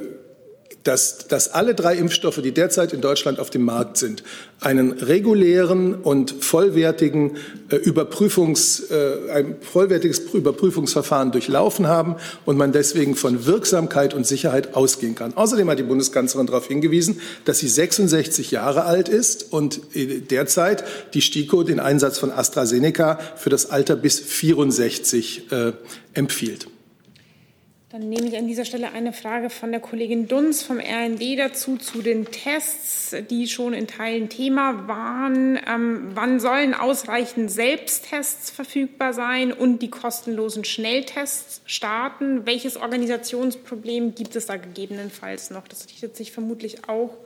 [0.84, 4.22] dass, dass alle drei Impfstoffe, die derzeit in Deutschland auf dem Markt sind,
[4.60, 7.36] einen regulären und vollwertigen
[7.70, 12.16] äh, Überprüfungs, äh, ein vollwertiges Überprüfungsverfahren durchlaufen haben
[12.46, 15.34] und man deswegen von Wirksamkeit und Sicherheit ausgehen kann.
[15.34, 20.84] Außerdem hat die Bundeskanzlerin darauf hingewiesen, dass sie 66 Jahre alt ist und äh, derzeit
[21.14, 25.72] die STIKO den Einsatz von AstraZeneca für das Alter bis 64 äh,
[26.14, 26.68] empfiehlt.
[27.92, 31.76] Dann nehme ich an dieser Stelle eine Frage von der Kollegin Dunz vom RND dazu
[31.76, 35.58] zu den Tests, die schon in Teilen Thema waren.
[35.68, 42.46] Ähm, wann sollen ausreichend Selbsttests verfügbar sein und die kostenlosen Schnelltests starten?
[42.46, 45.66] Welches Organisationsproblem gibt es da gegebenenfalls noch?
[45.66, 47.16] Das richtet sich vermutlich auch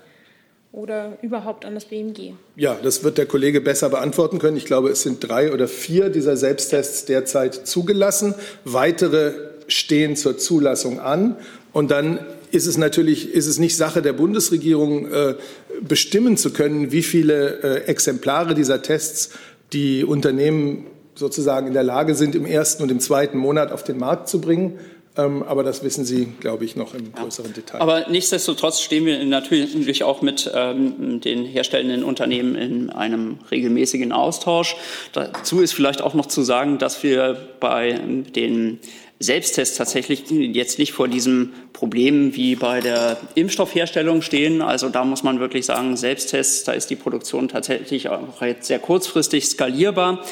[0.74, 2.32] oder überhaupt an das BMG?
[2.56, 4.56] Ja, das wird der Kollege besser beantworten können.
[4.56, 8.34] Ich glaube, es sind drei oder vier dieser Selbsttests derzeit zugelassen.
[8.64, 11.36] Weitere stehen zur Zulassung an.
[11.72, 12.18] Und dann
[12.50, 15.34] ist es natürlich ist es nicht Sache der Bundesregierung, äh,
[15.80, 19.30] bestimmen zu können, wie viele äh, Exemplare dieser Tests
[19.72, 23.98] die Unternehmen sozusagen in der Lage sind, im ersten und im zweiten Monat auf den
[23.98, 24.78] Markt zu bringen.
[25.16, 27.54] Ähm, aber das wissen Sie, glaube ich, noch im größeren ja.
[27.54, 27.80] Detail.
[27.80, 34.74] Aber nichtsdestotrotz stehen wir natürlich auch mit ähm, den herstellenden Unternehmen in einem regelmäßigen Austausch.
[35.12, 37.92] Dazu ist vielleicht auch noch zu sagen, dass wir bei
[38.34, 38.80] den
[39.24, 44.62] Selbsttests tatsächlich jetzt nicht vor diesem Problem wie bei der Impfstoffherstellung stehen.
[44.62, 48.78] Also da muss man wirklich sagen, Selbsttests, da ist die Produktion tatsächlich auch jetzt sehr
[48.78, 50.24] kurzfristig skalierbar.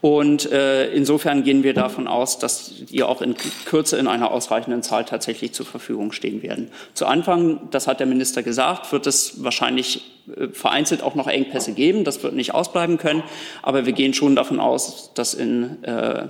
[0.00, 3.34] Und äh, insofern gehen wir davon aus, dass die auch in
[3.64, 6.70] Kürze in einer ausreichenden Zahl tatsächlich zur Verfügung stehen werden.
[6.94, 10.04] Zu Anfang, das hat der Minister gesagt, wird es wahrscheinlich
[10.36, 12.04] äh, vereinzelt auch noch Engpässe geben.
[12.04, 13.24] Das wird nicht ausbleiben können.
[13.62, 16.28] Aber wir gehen schon davon aus, dass in äh,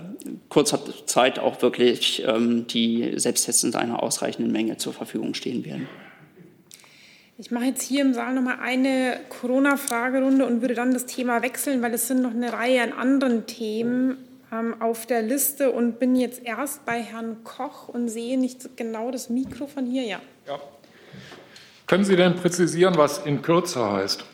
[0.48, 5.88] kurzer Zeit auch wirklich ähm, die Selbsttests in einer ausreichenden Menge zur Verfügung stehen werden.
[7.40, 11.40] Ich mache jetzt hier im Saal noch mal eine Corona-Fragerunde und würde dann das Thema
[11.40, 14.16] wechseln, weil es sind noch eine Reihe an anderen Themen
[14.52, 19.12] ähm, auf der Liste und bin jetzt erst bei Herrn Koch und sehe nicht genau
[19.12, 20.02] das Mikro von hier.
[20.02, 20.20] Ja.
[20.48, 20.58] ja.
[21.86, 24.24] Können Sie denn präzisieren, was in Kürze heißt?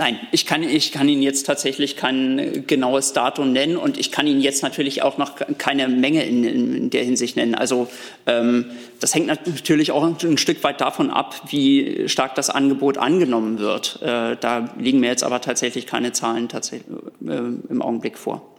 [0.00, 4.26] Nein, ich kann, ich kann Ihnen jetzt tatsächlich kein genaues Datum nennen und ich kann
[4.26, 7.54] Ihnen jetzt natürlich auch noch keine Menge in, in der Hinsicht nennen.
[7.54, 7.86] Also
[8.24, 8.64] ähm,
[8.98, 14.00] das hängt natürlich auch ein Stück weit davon ab, wie stark das Angebot angenommen wird.
[14.00, 17.36] Äh, da liegen mir jetzt aber tatsächlich keine Zahlen tatsächlich, äh,
[17.68, 18.56] im Augenblick vor.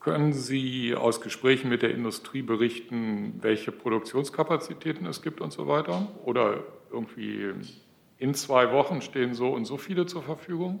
[0.00, 6.08] Können Sie aus Gesprächen mit der Industrie berichten, welche Produktionskapazitäten es gibt und so weiter?
[6.24, 7.52] Oder irgendwie
[8.18, 10.80] in zwei Wochen stehen so und so viele zur Verfügung?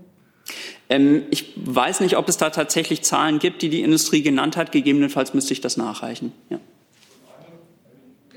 [0.88, 4.72] Ähm, ich weiß nicht, ob es da tatsächlich Zahlen gibt, die die Industrie genannt hat.
[4.72, 6.32] Gegebenenfalls müsste ich das nachreichen.
[6.48, 6.58] Ja.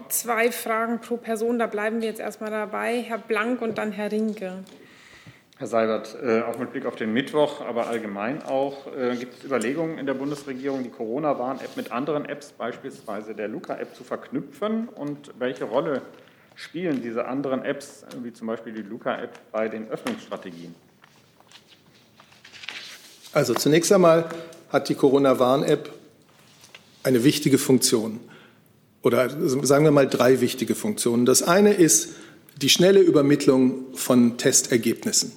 [0.09, 3.01] Zwei Fragen pro Person, da bleiben wir jetzt erstmal dabei.
[3.01, 4.65] Herr Blank und dann Herr Rinke.
[5.57, 9.43] Herr Seibert, äh, auch mit Blick auf den Mittwoch, aber allgemein auch, äh, gibt es
[9.45, 14.89] Überlegungen in der Bundesregierung, die Corona-Warn-App mit anderen Apps, beispielsweise der Luca-App, zu verknüpfen?
[14.89, 16.01] Und welche Rolle
[16.55, 20.75] spielen diese anderen Apps, wie zum Beispiel die Luca-App, bei den Öffnungsstrategien?
[23.33, 24.29] Also zunächst einmal
[24.69, 25.93] hat die Corona-Warn-App
[27.03, 28.19] eine wichtige Funktion
[29.01, 29.29] oder
[29.65, 31.25] sagen wir mal drei wichtige Funktionen.
[31.25, 32.09] Das eine ist
[32.61, 35.31] die schnelle Übermittlung von Testergebnissen.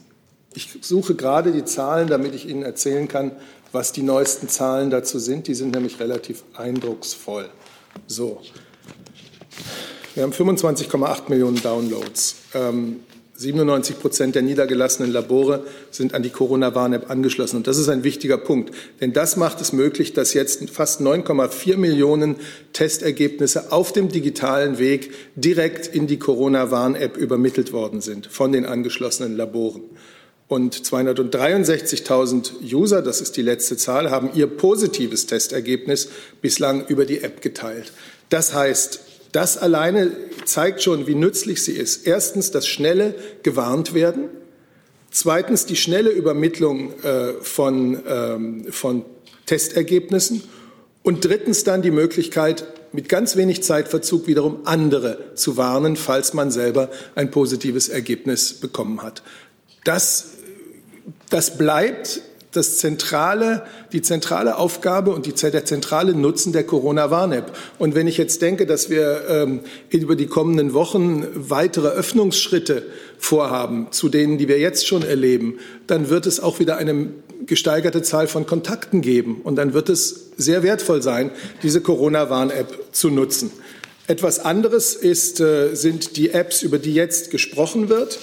[0.55, 3.33] Ich suche gerade die Zahlen, damit ich Ihnen erzählen kann,
[3.73, 5.49] was die neuesten Zahlen dazu sind.
[5.49, 7.49] Die sind nämlich relativ eindrucksvoll.
[8.07, 8.41] So.
[10.15, 12.37] Wir haben 25,8 Millionen Downloads.
[12.55, 13.01] Ähm,
[13.37, 17.57] 97 Prozent der niedergelassenen Labore sind an die Corona-Warn-App angeschlossen.
[17.57, 21.77] Und das ist ein wichtiger Punkt, denn das macht es möglich, dass jetzt fast 9,4
[21.77, 22.37] Millionen
[22.73, 29.37] Testergebnisse auf dem digitalen Weg direkt in die Corona-Warn-App übermittelt worden sind von den angeschlossenen
[29.37, 29.83] Laboren.
[30.47, 36.09] Und 263.000 User, das ist die letzte Zahl, haben ihr positives Testergebnis
[36.41, 37.93] bislang über die App geteilt.
[38.29, 39.01] Das heißt,
[39.35, 40.13] das alleine
[40.45, 42.07] zeigt schon, wie nützlich sie ist.
[42.07, 44.29] Erstens das schnelle gewarnt werden.
[45.11, 49.05] Zweitens die schnelle Übermittlung äh, von, ähm, von
[49.47, 50.45] Testergebnissen.
[51.03, 56.53] Und drittens dann die Möglichkeit, mit ganz wenig Zeitverzug wiederum andere zu warnen, falls man
[56.53, 59.25] selber ein positives Ergebnis bekommen hat.
[59.83, 60.29] Das,
[61.31, 62.21] das bleibt
[62.57, 67.57] das zentrale, die zentrale Aufgabe und die, der zentrale Nutzen der Corona-Warn-App.
[67.79, 72.87] Und wenn ich jetzt denke, dass wir ähm, über die kommenden Wochen weitere Öffnungsschritte
[73.19, 77.09] vorhaben, zu denen, die wir jetzt schon erleben, dann wird es auch wieder eine
[77.47, 79.41] gesteigerte Zahl von Kontakten geben.
[79.43, 81.31] Und dann wird es sehr wertvoll sein,
[81.63, 83.51] diese Corona-Warn-App zu nutzen.
[84.07, 88.19] Etwas anderes ist, äh, sind die Apps, über die jetzt gesprochen wird.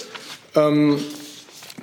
[0.54, 0.98] Ähm,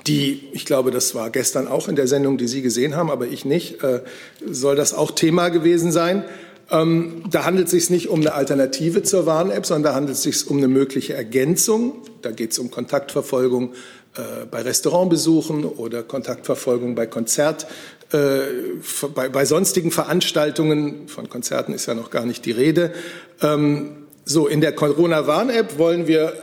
[0.06, 3.26] die, ich glaube, das war gestern auch in der Sendung, die Sie gesehen haben, aber
[3.26, 4.00] ich nicht, äh,
[4.44, 6.24] soll das auch Thema gewesen sein.
[6.70, 10.22] Ähm, da handelt es sich nicht um eine Alternative zur Warn-App, sondern da handelt es
[10.22, 12.02] sich um eine mögliche Ergänzung.
[12.22, 13.72] Da geht es um Kontaktverfolgung
[14.16, 17.66] äh, bei Restaurantbesuchen oder Kontaktverfolgung bei Konzert,
[18.12, 18.40] äh,
[19.14, 21.08] bei, bei, sonstigen Veranstaltungen.
[21.08, 22.92] Von Konzerten ist ja noch gar nicht die Rede.
[23.42, 26.34] Ähm, so, in der Corona-Warn-App wollen wir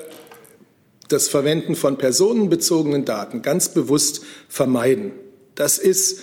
[1.07, 5.11] das Verwenden von personenbezogenen Daten ganz bewusst vermeiden.
[5.55, 6.21] Das ist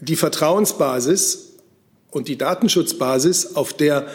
[0.00, 1.54] die Vertrauensbasis
[2.10, 4.06] und die Datenschutzbasis, auf der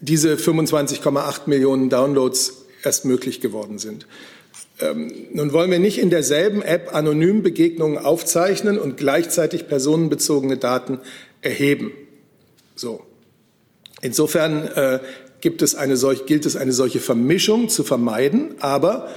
[0.00, 4.06] diese 25,8 Millionen Downloads erst möglich geworden sind.
[4.80, 11.00] Ähm, nun wollen wir nicht in derselben App anonym Begegnungen aufzeichnen und gleichzeitig personenbezogene Daten
[11.42, 11.92] erheben.
[12.74, 13.02] So.
[14.02, 14.98] Insofern äh,
[15.44, 19.10] gibt es eine solch, gilt es eine solche Vermischung zu vermeiden, aber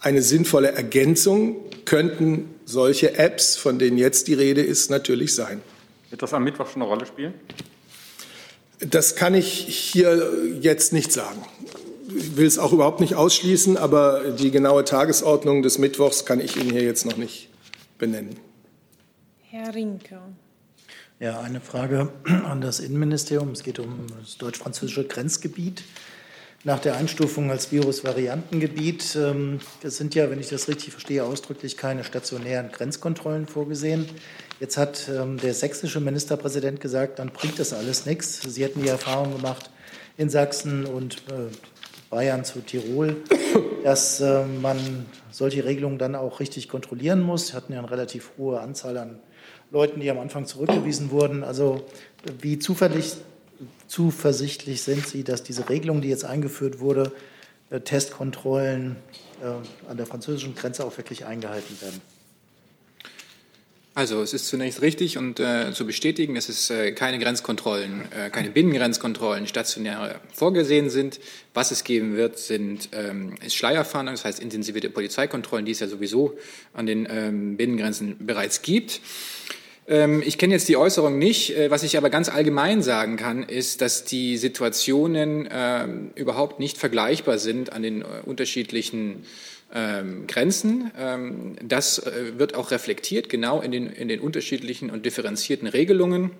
[0.00, 5.60] eine sinnvolle Ergänzung könnten solche Apps, von denen jetzt die Rede ist, natürlich sein.
[6.08, 7.34] Wird das am Mittwoch schon eine Rolle spielen?
[8.80, 9.50] Das kann ich
[9.92, 11.44] hier jetzt nicht sagen.
[12.08, 16.56] Ich will es auch überhaupt nicht ausschließen, aber die genaue Tagesordnung des Mittwochs kann ich
[16.56, 17.50] Ihnen hier jetzt noch nicht
[17.98, 18.38] benennen.
[19.42, 20.20] Herr Rinke.
[21.18, 22.12] Ja, eine Frage
[22.44, 23.50] an das Innenministerium.
[23.50, 25.82] Es geht um das deutsch-französische Grenzgebiet.
[26.62, 32.04] Nach der Einstufung als Virusvariantengebiet, ähm, sind ja, wenn ich das richtig verstehe, ausdrücklich keine
[32.04, 34.06] stationären Grenzkontrollen vorgesehen.
[34.60, 38.42] Jetzt hat ähm, der sächsische Ministerpräsident gesagt, dann bringt das alles nichts.
[38.42, 39.70] Sie hätten die Erfahrung gemacht
[40.18, 41.48] in Sachsen und äh,
[42.10, 43.16] Bayern zu Tirol,
[43.84, 47.52] dass äh, man solche Regelungen dann auch richtig kontrollieren muss.
[47.52, 49.18] Wir hatten ja eine relativ hohe Anzahl an
[49.70, 51.44] Leuten, die am Anfang zurückgewiesen wurden.
[51.44, 51.84] Also
[52.40, 57.12] wie zuversichtlich, sind Sie, dass diese Regelung, die jetzt eingeführt wurde,
[57.70, 58.96] äh, Testkontrollen
[59.42, 62.00] äh, an der französischen Grenze auch wirklich eingehalten werden?
[63.96, 68.28] Also es ist zunächst richtig und äh, zu bestätigen, dass es äh, keine Grenzkontrollen, äh,
[68.28, 71.18] keine Binnengrenzkontrollen stationär vorgesehen sind.
[71.54, 75.88] Was es geben wird, sind ähm, ist Schleierfahndung, das heißt intensivierte Polizeikontrollen, die es ja
[75.88, 76.36] sowieso
[76.74, 79.00] an den ähm, Binnengrenzen bereits gibt.
[79.88, 81.56] Ähm, ich kenne jetzt die Äußerung nicht.
[81.56, 85.86] Äh, was ich aber ganz allgemein sagen kann, ist, dass die Situationen äh,
[86.16, 89.24] überhaupt nicht vergleichbar sind an den äh, unterschiedlichen
[89.74, 90.90] ähm, Grenzen.
[90.98, 96.30] Ähm, das äh, wird auch reflektiert, genau in den, in den unterschiedlichen und differenzierten Regelungen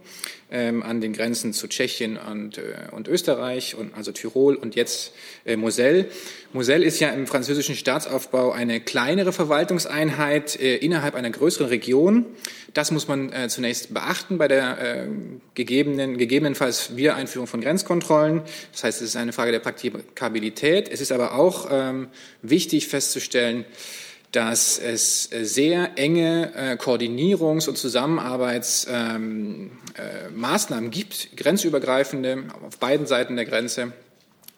[0.48, 5.12] an den Grenzen zu Tschechien und, äh, und Österreich, und, also Tirol und jetzt
[5.44, 6.06] äh, Moselle.
[6.52, 12.26] Moselle ist ja im französischen Staatsaufbau eine kleinere Verwaltungseinheit äh, innerhalb einer größeren Region.
[12.74, 15.06] Das muss man zunächst beachten bei der
[15.54, 18.42] gegebenen, gegebenenfalls Wiedereinführung von Grenzkontrollen.
[18.72, 20.90] Das heißt, es ist eine Frage der Praktikabilität.
[20.90, 22.08] Es ist aber auch ähm,
[22.42, 23.64] wichtig festzustellen,
[24.36, 29.70] dass es sehr enge äh, Koordinierungs- und Zusammenarbeitsmaßnahmen
[30.84, 33.94] ähm, äh, gibt, grenzübergreifende, auf beiden Seiten der Grenze.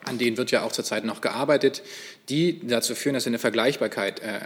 [0.04, 1.84] An denen wird ja auch zurzeit noch gearbeitet,
[2.28, 4.40] die dazu führen, dass eine Vergleichbarkeit äh, äh,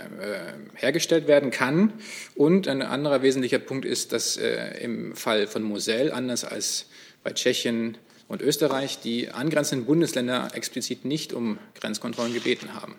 [0.74, 1.94] hergestellt werden kann.
[2.34, 6.84] Und ein anderer wesentlicher Punkt ist, dass äh, im Fall von Moselle, anders als
[7.24, 7.96] bei Tschechien
[8.28, 12.96] und Österreich, die angrenzenden Bundesländer explizit nicht um Grenzkontrollen gebeten haben.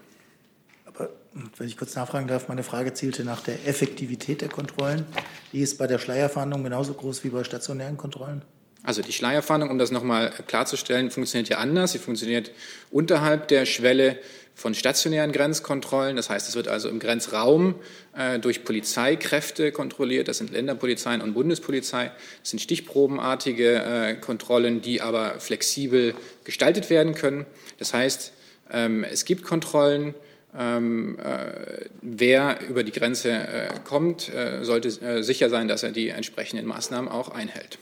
[1.58, 5.06] Wenn ich kurz nachfragen darf, meine Frage zielte nach der Effektivität der Kontrollen.
[5.52, 8.44] Die ist bei der Schleierfahndung genauso groß wie bei stationären Kontrollen?
[8.84, 11.94] Also die Schleierfahndung, um das nochmal klarzustellen, funktioniert ja anders.
[11.94, 12.52] Sie funktioniert
[12.92, 14.20] unterhalb der Schwelle
[14.56, 16.16] von stationären Grenzkontrollen.
[16.16, 17.76] Das heißt, es wird also im Grenzraum
[18.16, 20.28] äh, durch Polizeikräfte kontrolliert.
[20.28, 22.12] Das sind Länderpolizeien und Bundespolizei.
[22.42, 26.14] Das sind stichprobenartige äh, Kontrollen, die aber flexibel
[26.44, 27.46] gestaltet werden können.
[27.80, 28.34] Das heißt,
[28.72, 30.14] ähm, es gibt Kontrollen.
[30.56, 35.92] Ähm, äh, wer über die Grenze äh, kommt, äh, sollte äh, sicher sein, dass er
[35.92, 37.80] die entsprechenden Maßnahmen auch einhält.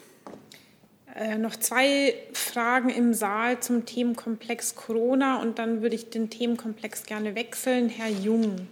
[1.15, 7.03] Äh, noch zwei Fragen im Saal zum Themenkomplex Corona und dann würde ich den Themenkomplex
[7.03, 7.89] gerne wechseln.
[7.89, 8.67] Herr Jung.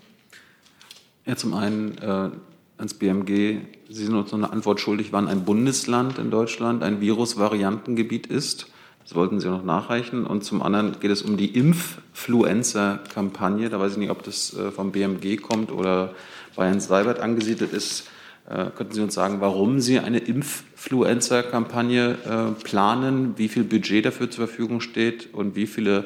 [1.26, 2.32] Ja, zum einen äh,
[2.78, 3.60] ans BMG.
[3.90, 8.68] Sie sind uns noch eine Antwort schuldig, wann ein Bundesland in Deutschland ein Virusvariantengebiet ist.
[9.04, 10.26] Das wollten Sie noch nachreichen.
[10.26, 13.70] Und zum anderen geht es um die Impffluencer-Kampagne.
[13.70, 16.14] Da weiß ich nicht, ob das äh, vom BMG kommt oder
[16.56, 18.08] bei Herrn Seibert angesiedelt ist.
[18.48, 24.30] Äh, könnten Sie uns sagen, warum Sie eine Impffluencer-Kampagne äh, planen, wie viel Budget dafür
[24.30, 26.06] zur Verfügung steht und wie viele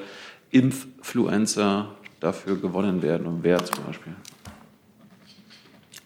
[0.52, 4.14] Impffluencer dafür gewonnen werden und wer zum Beispiel?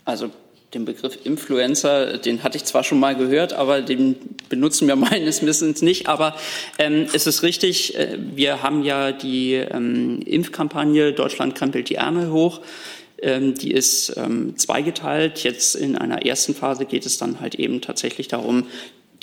[0.05, 0.31] Also
[0.77, 4.15] den Begriff Influencer, den hatte ich zwar schon mal gehört, aber den
[4.49, 6.07] benutzen wir meines Wissens nicht.
[6.07, 6.35] Aber
[6.77, 12.31] ähm, es ist richtig, äh, wir haben ja die ähm, Impfkampagne Deutschland krempelt die Ärmel
[12.31, 12.61] hoch.
[13.19, 15.43] Ähm, die ist ähm, zweigeteilt.
[15.43, 18.67] Jetzt in einer ersten Phase geht es dann halt eben tatsächlich darum,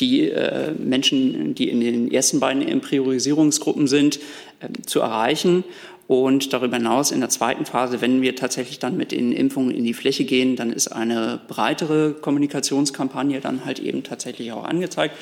[0.00, 4.18] die äh, Menschen, die in den ersten beiden Priorisierungsgruppen sind,
[4.58, 5.62] äh, zu erreichen.
[6.06, 9.84] Und darüber hinaus in der zweiten Phase, wenn wir tatsächlich dann mit den Impfungen in
[9.84, 15.16] die Fläche gehen, dann ist eine breitere Kommunikationskampagne dann halt eben tatsächlich auch angezeigt.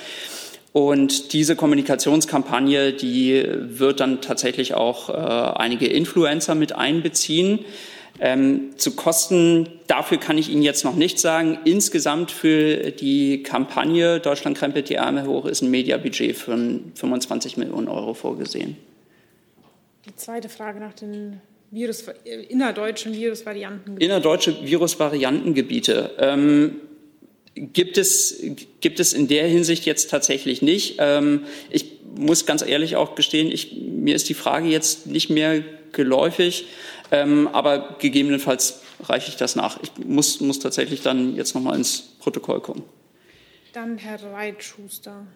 [0.72, 7.60] Und diese Kommunikationskampagne, die wird dann tatsächlich auch äh, einige Influencer mit einbeziehen.
[8.20, 11.58] Ähm, zu Kosten dafür kann ich Ihnen jetzt noch nichts sagen.
[11.64, 17.88] Insgesamt für die Kampagne Deutschland krempelt die Arme hoch ist ein Mediabudget von 25 Millionen
[17.88, 18.76] Euro vorgesehen.
[20.06, 21.40] Die zweite Frage nach den
[21.70, 22.04] Virus,
[22.48, 23.96] innerdeutschen Virusvarianten.
[23.96, 26.10] Innerdeutsche Virusvariantengebiete.
[26.18, 26.80] Ähm,
[27.54, 28.42] gibt es,
[28.80, 30.96] gibt es in der Hinsicht jetzt tatsächlich nicht.
[30.98, 35.62] Ähm, ich muss ganz ehrlich auch gestehen, ich, mir ist die Frage jetzt nicht mehr
[35.92, 36.66] geläufig,
[37.10, 39.78] ähm, aber gegebenenfalls reiche ich das nach.
[39.82, 42.82] Ich muss, muss tatsächlich dann jetzt noch mal ins Protokoll kommen.
[43.72, 45.26] Dann Herr Reitschuster.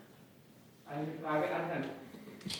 [0.86, 1.84] Eine Frage an Herrn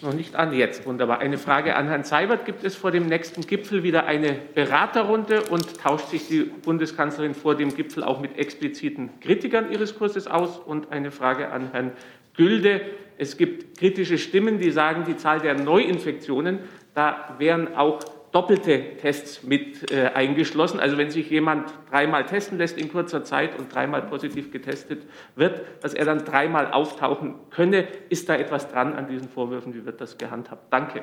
[0.03, 1.20] noch nicht an jetzt, wunderbar.
[1.20, 2.45] Eine Frage an Herrn Seibert.
[2.45, 7.55] Gibt es vor dem nächsten Gipfel wieder eine Beraterrunde und tauscht sich die Bundeskanzlerin vor
[7.55, 10.59] dem Gipfel auch mit expliziten Kritikern ihres Kurses aus?
[10.59, 11.93] Und eine Frage an Herrn
[12.37, 12.80] Gülde.
[13.18, 16.59] Es gibt kritische Stimmen, die sagen, die Zahl der Neuinfektionen,
[16.95, 18.01] da wären auch
[18.37, 20.78] doppelte Tests mit äh, eingeschlossen.
[20.78, 25.07] Also wenn sich jemand dreimal testen lässt in kurzer Zeit und dreimal positiv getestet
[25.37, 27.89] wird, dass er dann dreimal auftauchen könne.
[28.11, 29.72] Ist da etwas dran an diesen Vorwürfen?
[29.72, 30.70] Wie wird das gehandhabt?
[30.70, 31.03] Danke.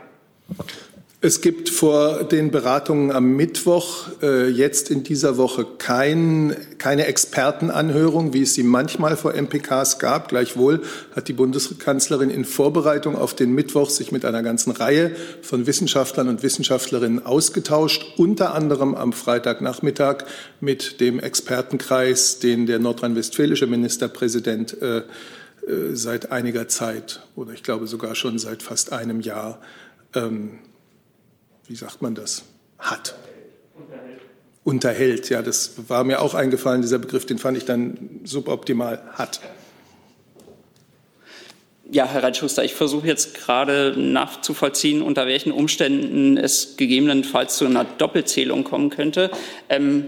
[1.25, 8.33] Es gibt vor den Beratungen am Mittwoch äh, jetzt in dieser Woche kein, keine Expertenanhörung,
[8.33, 10.27] wie es sie manchmal vor MPKs gab.
[10.27, 10.81] Gleichwohl
[11.15, 16.27] hat die Bundeskanzlerin in Vorbereitung auf den Mittwoch sich mit einer ganzen Reihe von Wissenschaftlern
[16.27, 20.25] und Wissenschaftlerinnen ausgetauscht, unter anderem am Freitagnachmittag
[20.59, 25.03] mit dem Expertenkreis, den der nordrhein-westfälische Ministerpräsident äh,
[25.67, 29.61] äh, seit einiger Zeit oder ich glaube sogar schon seit fast einem Jahr
[30.15, 30.59] ähm,
[31.67, 32.43] wie sagt man das,
[32.79, 33.15] hat.
[33.75, 34.21] Unterhält.
[34.63, 39.39] Unterhält, ja, das war mir auch eingefallen, dieser Begriff, den fand ich dann suboptimal, hat.
[41.91, 47.83] Ja, Herr Reitschuster, ich versuche jetzt gerade nachzuvollziehen, unter welchen Umständen es gegebenenfalls zu einer
[47.83, 49.29] Doppelzählung kommen könnte.
[49.69, 50.05] Ähm,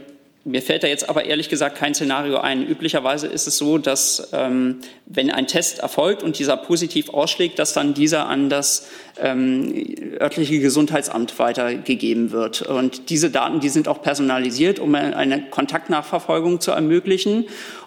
[0.47, 2.65] mir fällt da jetzt aber ehrlich gesagt kein Szenario ein.
[2.65, 4.77] Üblicherweise ist es so, dass ähm,
[5.07, 8.87] wenn ein Test erfolgt und dieser positiv ausschlägt, dass dann dieser an das
[9.19, 9.73] ähm,
[10.21, 12.61] örtliche Gesundheitsamt weitergegeben wird.
[12.61, 17.45] Und diese Daten, die sind auch personalisiert, um eine Kontaktnachverfolgung zu ermöglichen.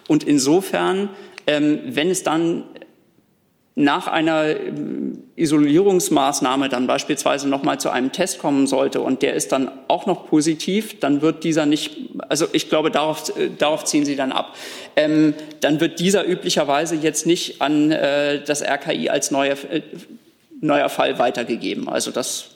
[0.09, 1.09] Und insofern,
[1.47, 2.65] ähm, wenn es dann
[3.79, 9.35] nach einer ähm, Isolierungsmaßnahme dann beispielsweise noch mal zu einem Test kommen sollte und der
[9.35, 13.85] ist dann auch noch positiv, dann wird dieser nicht, also ich glaube, darauf, äh, darauf
[13.85, 14.53] ziehen Sie dann ab,
[14.97, 19.81] ähm, dann wird dieser üblicherweise jetzt nicht an äh, das RKI als neuer, äh,
[20.59, 21.87] neuer Fall weitergegeben.
[21.87, 22.49] Also das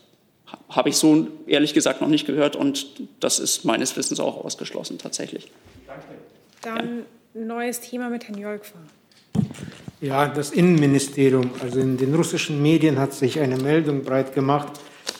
[0.67, 2.85] habe ich so ehrlich gesagt noch nicht gehört und
[3.21, 5.49] das ist meines Wissens auch ausgeschlossen tatsächlich.
[5.87, 6.81] Danke.
[6.83, 7.45] Dann ja.
[7.45, 8.79] neues Thema mit Herrn Jolkfer.
[10.03, 14.73] Ja, das Innenministerium, also in den russischen Medien hat sich eine Meldung breit gemacht,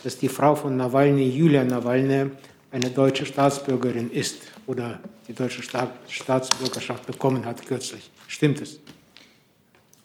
[0.04, 2.32] dass die Frau von Nawalny, Julia Nawalny,
[2.70, 8.12] eine deutsche Staatsbürgerin ist oder die deutsche Staatsbürgerschaft bekommen hat kürzlich.
[8.28, 8.82] Stimmt es?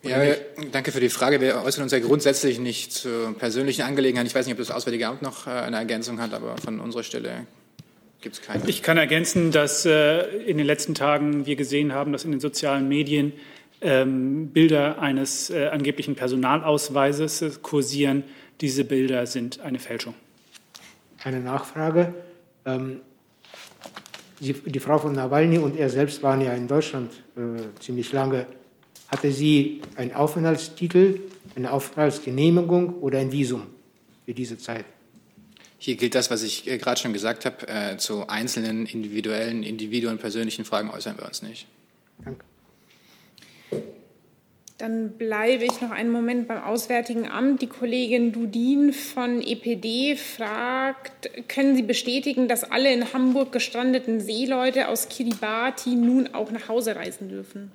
[0.05, 0.21] Ja,
[0.71, 1.41] danke für die Frage.
[1.41, 4.29] Wir äußern uns ja grundsätzlich nicht zu persönlichen Angelegenheiten.
[4.29, 7.03] Ich weiß nicht, ob das Auswärtige Amt noch äh, eine Ergänzung hat, aber von unserer
[7.03, 7.49] Stelle
[8.21, 8.63] gibt es keine.
[8.69, 12.39] Ich kann ergänzen, dass äh, in den letzten Tagen wir gesehen haben, dass in den
[12.39, 13.33] sozialen Medien
[13.81, 18.25] ähm, Bilder eines äh, angeblichen Personalausweises kursieren.
[18.61, 20.15] Diese Bilder sind eine Fälschung.
[21.23, 22.15] Eine Nachfrage.
[22.65, 23.01] Ähm,
[24.41, 28.47] die, die, Frau von Nawalny und er selbst waren ja in Deutschland äh, ziemlich lange.
[29.09, 31.21] Hatte sie einen Aufenthaltstitel,
[31.57, 33.63] eine Aufenthaltsgenehmigung oder ein Visum
[34.27, 34.85] für diese Zeit?
[35.79, 37.67] Hier gilt das, was ich äh, gerade schon gesagt habe.
[37.69, 41.67] Äh, zu einzelnen individuellen, individuellen persönlichen Fragen äußern wir uns nicht.
[42.25, 42.48] Danke.
[44.79, 47.63] Dann bleibe ich noch einen Moment beim Auswärtigen Amt.
[47.63, 54.87] Die Kollegin Dudin von EPD fragt, können Sie bestätigen, dass alle in Hamburg gestrandeten Seeleute
[54.87, 57.73] aus Kiribati nun auch nach Hause reisen dürfen?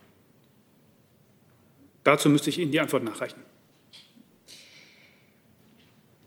[2.06, 3.41] Dazu müsste ich Ihnen die Antwort nachreichen.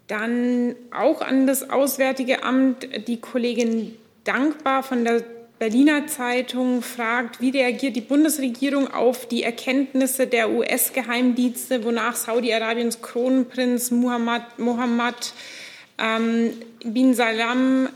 [0.08, 5.24] Dann auch an das Auswärtige Amt die Kollegin Dankbar von der
[5.58, 13.90] Berliner Zeitung fragt, wie reagiert die Bundesregierung auf die Erkenntnisse der US-Geheimdienste, wonach Saudi-Arabiens Kronprinz
[13.90, 15.32] Muhammad, Mohammed
[15.98, 16.52] ähm,
[16.84, 17.88] bin Salam,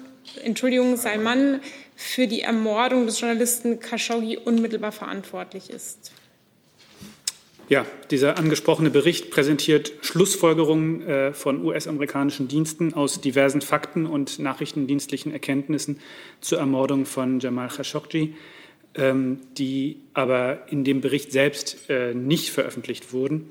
[0.43, 1.61] Entschuldigung, Salman
[1.97, 6.13] für die Ermordung des Journalisten Khashoggi unmittelbar verantwortlich ist.
[7.71, 15.31] Ja, dieser angesprochene Bericht präsentiert Schlussfolgerungen äh, von US-amerikanischen Diensten aus diversen Fakten und nachrichtendienstlichen
[15.31, 16.01] Erkenntnissen
[16.41, 18.35] zur Ermordung von Jamal Khashoggi,
[18.97, 23.51] ähm, die aber in dem Bericht selbst äh, nicht veröffentlicht wurden.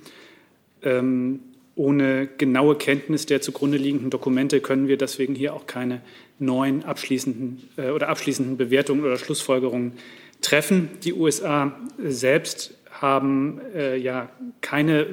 [0.84, 1.40] Ähm,
[1.76, 6.02] ohne genaue Kenntnis der zugrunde liegenden Dokumente können wir deswegen hier auch keine
[6.40, 9.94] neuen abschließenden äh, oder abschließenden Bewertungen oder Schlussfolgerungen
[10.42, 10.90] treffen.
[11.04, 14.30] Die USA selbst haben äh, ja
[14.62, 15.08] keine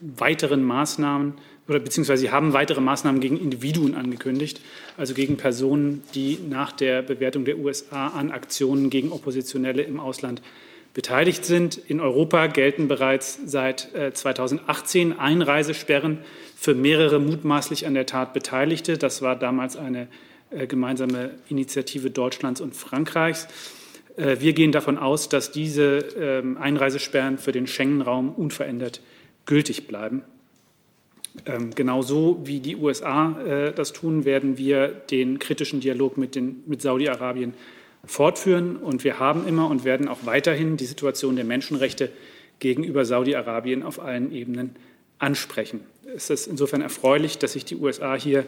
[0.00, 1.34] weiteren Maßnahmen
[1.68, 4.60] oder beziehungsweise sie haben weitere Maßnahmen gegen Individuen angekündigt,
[4.96, 10.42] also gegen Personen, die nach der Bewertung der USA an Aktionen gegen Oppositionelle im Ausland
[10.94, 11.78] beteiligt sind.
[11.78, 16.18] In Europa gelten bereits seit 2018 äh, Einreisesperren
[16.56, 18.98] für mehrere mutmaßlich an der Tat Beteiligte.
[18.98, 20.08] Das war damals eine
[20.50, 23.46] äh, gemeinsame Initiative Deutschlands und Frankreichs.
[24.20, 29.00] Äh, wir gehen davon aus, dass diese ähm, Einreisesperren für den Schengen-Raum unverändert
[29.46, 30.22] gültig bleiben.
[31.46, 36.82] Ähm, genauso wie die USA äh, das tun, werden wir den kritischen Dialog mit, mit
[36.82, 37.54] Saudi-Arabien
[38.04, 38.76] fortführen.
[38.76, 42.10] Und wir haben immer und werden auch weiterhin die Situation der Menschenrechte
[42.58, 44.76] gegenüber Saudi-Arabien auf allen Ebenen
[45.18, 45.80] ansprechen.
[46.14, 48.44] Es ist insofern erfreulich, dass sich die USA hier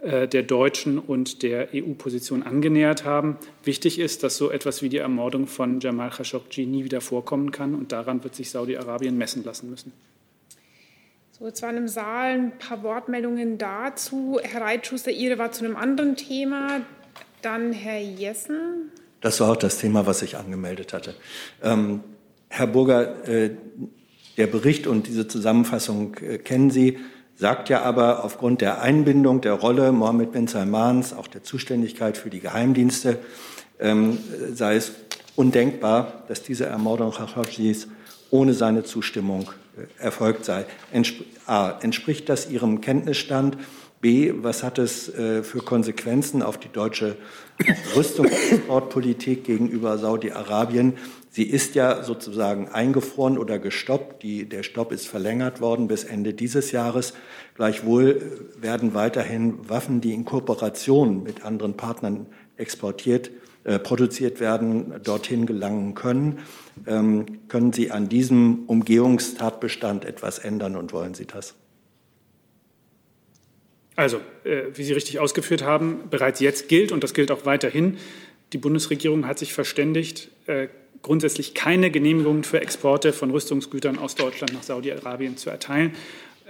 [0.00, 3.36] der deutschen und der EU-Position angenähert haben.
[3.64, 7.74] Wichtig ist, dass so etwas wie die Ermordung von Jamal Khashoggi nie wieder vorkommen kann.
[7.74, 9.92] Und daran wird sich Saudi-Arabien messen lassen müssen.
[11.38, 14.40] So, jetzt waren im Saal ein paar Wortmeldungen dazu.
[14.42, 16.80] Herr Reitschuster, Ihre war zu einem anderen Thema.
[17.42, 18.90] Dann Herr Jessen.
[19.20, 21.14] Das war auch das Thema, was ich angemeldet hatte.
[21.62, 22.00] Ähm,
[22.48, 23.50] Herr Burger, äh,
[24.36, 26.98] der Bericht und diese Zusammenfassung äh, kennen Sie
[27.38, 32.30] sagt ja aber aufgrund der Einbindung der Rolle Mohammed bin Salmans, auch der Zuständigkeit für
[32.30, 33.18] die Geheimdienste,
[33.78, 34.18] ähm,
[34.52, 34.92] sei es
[35.36, 37.86] undenkbar, dass diese Ermordung Khashoggis
[38.30, 40.66] ohne seine Zustimmung äh, erfolgt sei.
[40.92, 41.78] Entspr A.
[41.80, 43.56] Entspricht das Ihrem Kenntnisstand?
[44.00, 44.32] B.
[44.36, 47.16] Was hat es äh, für Konsequenzen auf die deutsche
[47.96, 50.94] Rüstungsexportpolitik gegenüber Saudi-Arabien?
[51.30, 54.22] Sie ist ja sozusagen eingefroren oder gestoppt.
[54.22, 57.14] Die, der Stopp ist verlängert worden bis Ende dieses Jahres.
[57.54, 63.30] Gleichwohl werden weiterhin Waffen, die in Kooperation mit anderen Partnern exportiert,
[63.64, 66.38] äh, produziert werden, dorthin gelangen können.
[66.86, 71.54] Ähm, können Sie an diesem Umgehungstatbestand etwas ändern und wollen Sie das?
[73.98, 77.98] Also, äh, wie Sie richtig ausgeführt haben, bereits jetzt gilt, und das gilt auch weiterhin,
[78.52, 80.68] die Bundesregierung hat sich verständigt, äh,
[81.02, 85.96] grundsätzlich keine Genehmigungen für Exporte von Rüstungsgütern aus Deutschland nach Saudi-Arabien zu erteilen.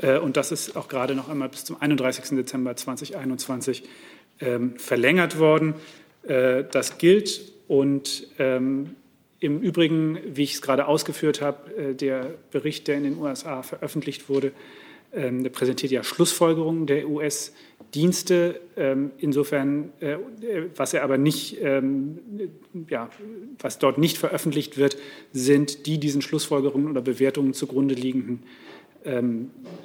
[0.03, 2.37] Äh, und das ist auch gerade noch einmal bis zum 31.
[2.37, 3.83] Dezember 2021
[4.41, 5.73] ähm, verlängert worden.
[6.25, 8.95] Äh, das gilt und ähm,
[9.41, 13.63] im Übrigen, wie ich es gerade ausgeführt habe, äh, der Bericht, der in den USA
[13.63, 14.53] veröffentlicht wurde,
[15.13, 18.61] ähm, präsentiert ja Schlussfolgerungen der US-Dienste.
[18.77, 20.17] Ähm, insofern, äh,
[20.77, 22.19] was er aber nicht, ähm,
[22.89, 23.09] ja,
[23.59, 24.97] was dort nicht veröffentlicht wird,
[25.33, 28.43] sind die diesen Schlussfolgerungen oder Bewertungen zugrunde liegenden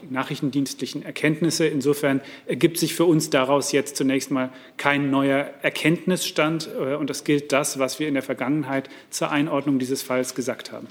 [0.09, 1.67] nachrichtendienstlichen Erkenntnisse.
[1.67, 6.67] Insofern ergibt sich für uns daraus jetzt zunächst mal kein neuer Erkenntnisstand.
[6.78, 10.71] Äh, und das gilt das, was wir in der Vergangenheit zur Einordnung dieses Falls gesagt
[10.71, 10.88] haben.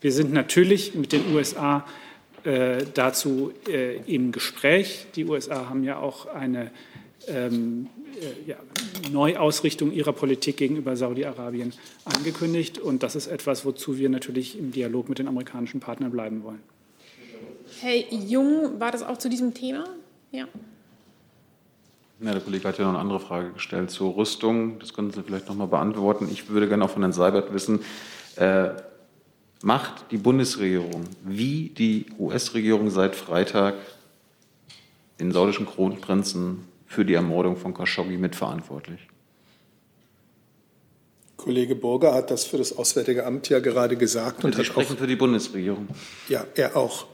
[0.00, 1.84] Wir sind natürlich mit den USA
[2.48, 5.06] äh, dazu äh, im Gespräch.
[5.14, 6.70] Die USA haben ja auch eine
[7.26, 8.56] ähm, äh, ja,
[9.12, 11.74] Neuausrichtung ihrer Politik gegenüber Saudi-Arabien
[12.06, 12.78] angekündigt.
[12.78, 16.62] Und das ist etwas, wozu wir natürlich im Dialog mit den amerikanischen Partnern bleiben wollen.
[17.82, 19.84] Herr Jung, war das auch zu diesem Thema?
[20.32, 20.48] Ja.
[22.20, 24.78] Ja, der Kollege hat ja noch eine andere Frage gestellt zur Rüstung.
[24.78, 26.30] Das können Sie vielleicht noch mal beantworten.
[26.32, 27.80] Ich würde gerne auch von Herrn Seibert wissen,
[28.36, 28.70] äh,
[29.62, 33.74] macht die Bundesregierung wie die US-Regierung seit Freitag
[35.20, 39.00] den saudischen Kronprinzen für die Ermordung von Khashoggi mitverantwortlich?
[41.36, 44.44] Kollege Burger hat das für das Auswärtige Amt ja gerade gesagt.
[44.44, 45.88] Und Sie sprechen auch, für die Bundesregierung.
[46.28, 47.06] Ja, er auch.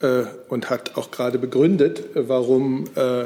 [0.00, 3.24] Äh, und hat auch gerade begründet, warum, äh,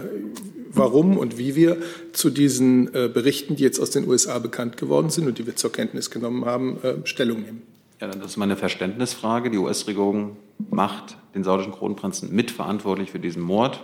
[0.70, 1.76] warum und wie wir
[2.12, 5.54] zu diesen äh, Berichten, die jetzt aus den USA bekannt geworden sind und die wir
[5.54, 7.62] zur Kenntnis genommen haben, äh, Stellung nehmen.
[8.02, 9.48] Ja, das ist meine Verständnisfrage.
[9.48, 13.80] Die US-Regierung macht den saudischen Kronprinzen mitverantwortlich für diesen Mord.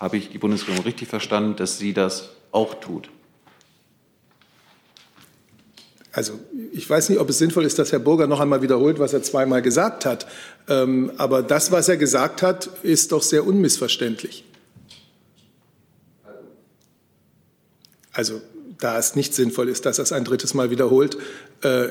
[0.00, 3.08] Habe ich die Bundesregierung richtig verstanden, dass sie das auch tut?
[6.10, 6.40] Also
[6.72, 9.22] ich weiß nicht, ob es sinnvoll ist, dass Herr Burger noch einmal wiederholt, was er
[9.22, 10.26] zweimal gesagt hat.
[10.68, 14.42] Ähm, aber das, was er gesagt hat, ist doch sehr unmissverständlich.
[18.12, 18.40] Also
[18.80, 21.16] da es nicht sinnvoll ist, dass er es ein drittes Mal wiederholt,
[21.62, 21.88] äh,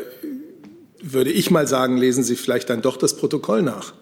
[1.02, 3.94] würde ich mal sagen, lesen Sie vielleicht dann doch das Protokoll nach.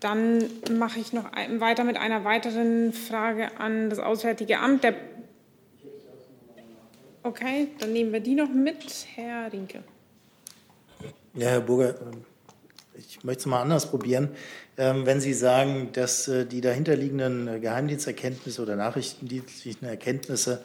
[0.00, 0.44] Dann
[0.78, 1.24] mache ich noch
[1.58, 4.84] weiter mit einer weiteren Frage an das Auswärtige Amt.
[4.84, 4.94] Der
[7.22, 9.06] okay, dann nehmen wir die noch mit.
[9.14, 9.82] Herr Rinke.
[11.34, 11.94] Ja, Herr Burger,
[12.96, 14.30] ich möchte es mal anders probieren.
[14.78, 20.62] Ähm, wenn Sie sagen, dass äh, die dahinterliegenden äh, Geheimdiensterkenntnisse oder nachrichtendienstlichen Erkenntnisse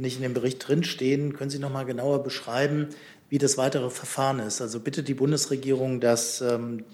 [0.00, 2.88] nicht in dem Bericht drinstehen, können Sie noch mal genauer beschreiben,
[3.28, 4.60] wie das weitere Verfahren ist?
[4.60, 6.84] Also bitte die Bundesregierung, dass, ähm,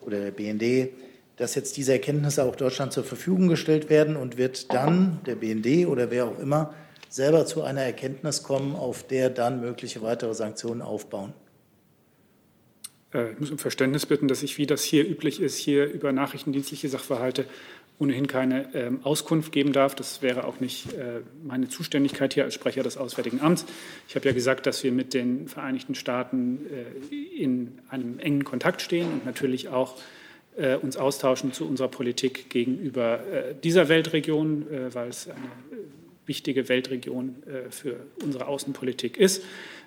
[0.00, 0.90] oder der BND,
[1.36, 5.86] dass jetzt diese Erkenntnisse auch Deutschland zur Verfügung gestellt werden und wird dann der BND
[5.86, 6.74] oder wer auch immer
[7.08, 11.32] selber zu einer Erkenntnis kommen, auf der dann mögliche weitere Sanktionen aufbauen?
[13.12, 16.12] Äh, ich muss um Verständnis bitten, dass ich, wie das hier üblich ist, hier über
[16.12, 17.46] nachrichtendienstliche Sachverhalte
[18.00, 19.94] ohnehin keine äh, Auskunft geben darf.
[19.94, 23.66] Das wäre auch nicht äh, meine Zuständigkeit hier als Sprecher des Auswärtigen Amts.
[24.08, 26.66] Ich habe ja gesagt, dass wir mit den Vereinigten Staaten
[27.10, 29.96] äh, in einem engen Kontakt stehen und natürlich auch
[30.56, 35.38] äh, uns austauschen zu unserer Politik gegenüber äh, dieser Weltregion, weil es eine
[36.24, 37.36] wichtige Weltregion
[37.70, 39.42] für unsere Außenpolitik ist.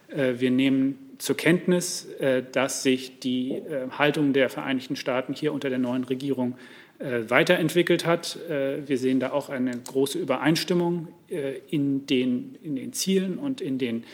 [0.10, 5.70] Wir nehmen zur Kenntnis, äh, dass sich die äh, Haltung der Vereinigten Staaten hier unter
[5.70, 6.83] der neuen Regierung äh,
[7.28, 8.40] weiterentwickelt hat.
[8.48, 11.10] Wir sehen da auch eine große Übereinstimmung
[11.70, 14.06] in den, in den Zielen und in den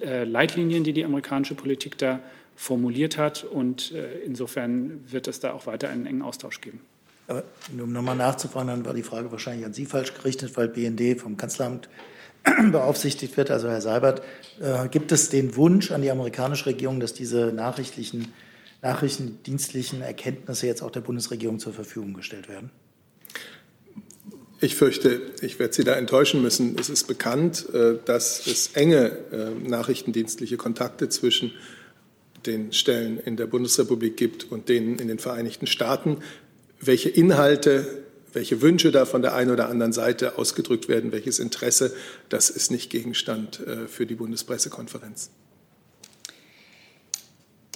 [0.00, 2.20] Leitlinien, die die amerikanische Politik da
[2.56, 3.44] formuliert hat.
[3.44, 3.92] Und
[4.24, 6.80] insofern wird es da auch weiter einen engen Austausch geben.
[7.28, 7.44] Aber
[7.78, 11.36] um nochmal nachzufragen, dann war die Frage wahrscheinlich an Sie falsch gerichtet, weil BND vom
[11.36, 11.88] Kanzleramt
[12.72, 14.22] beaufsichtigt wird, also Herr Seibert,
[14.60, 18.32] äh, gibt es den Wunsch an die amerikanische Regierung, dass diese nachrichtlichen,
[18.82, 22.70] nachrichtendienstlichen Erkenntnisse jetzt auch der Bundesregierung zur Verfügung gestellt werden?
[24.60, 26.76] Ich fürchte, ich werde Sie da enttäuschen müssen.
[26.78, 31.52] Es ist bekannt, äh, dass es enge äh, nachrichtendienstliche Kontakte zwischen
[32.46, 36.18] den Stellen in der Bundesrepublik gibt und denen in den Vereinigten Staaten.
[36.80, 41.94] Welche Inhalte welche Wünsche da von der einen oder anderen Seite ausgedrückt werden, welches Interesse,
[42.28, 45.30] das ist nicht Gegenstand äh, für die Bundespressekonferenz.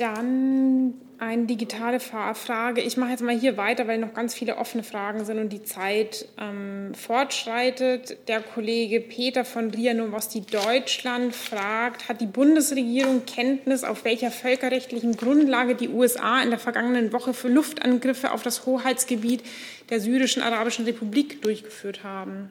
[0.02, 2.80] Dann eine digitale Frage.
[2.80, 5.62] Ich mache jetzt mal hier weiter, weil noch ganz viele offene Fragen sind und die
[5.62, 8.26] Zeit ähm, fortschreitet.
[8.26, 15.16] Der Kollege Peter von RIA Novosti Deutschland fragt, hat die Bundesregierung Kenntnis, auf welcher völkerrechtlichen
[15.16, 19.44] Grundlage die USA in der vergangenen Woche für Luftangriffe auf das Hoheitsgebiet
[19.88, 22.50] der syrischen Arabischen Republik durchgeführt haben?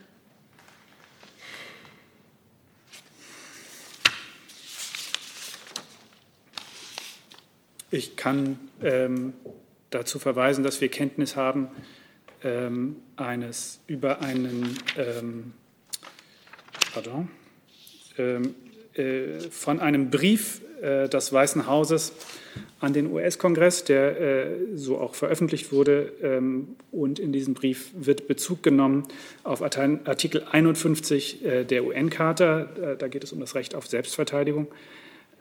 [7.93, 9.33] Ich kann ähm,
[9.89, 11.67] dazu verweisen, dass wir Kenntnis haben
[12.41, 15.51] ähm, eines über einen ähm,
[16.93, 17.27] pardon,
[18.17, 18.55] ähm,
[18.93, 22.13] äh, von einem Brief äh, des Weißen Hauses
[22.79, 26.13] an den US-Kongress, der äh, so auch veröffentlicht wurde.
[26.21, 29.05] Ähm, und in diesem Brief wird Bezug genommen
[29.43, 32.95] auf Artikel 51 äh, der UN-Charta.
[32.97, 34.67] Da geht es um das Recht auf Selbstverteidigung.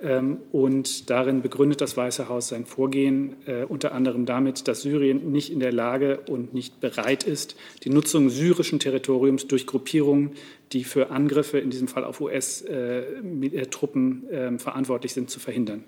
[0.02, 5.30] Ähm, und darin begründet das Weiße Haus sein Vorgehen äh, unter anderem damit, dass Syrien
[5.30, 10.32] nicht in der Lage und nicht bereit ist, die Nutzung syrischen Territoriums durch Gruppierungen,
[10.72, 15.84] die für Angriffe, in diesem Fall auf US-Truppen, äh, ähm, verantwortlich sind, zu verhindern.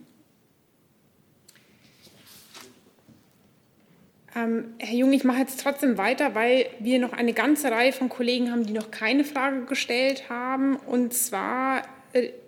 [4.34, 8.08] Ähm, Herr Jung, ich mache jetzt trotzdem weiter, weil wir noch eine ganze Reihe von
[8.08, 10.76] Kollegen haben, die noch keine Frage gestellt haben.
[10.76, 11.82] Und zwar äh,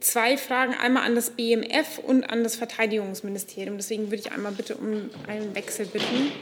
[0.00, 3.76] zwei Fragen, einmal an das BMF und an das Verteidigungsministerium.
[3.76, 6.32] Deswegen würde ich einmal bitte um einen Wechsel bitten.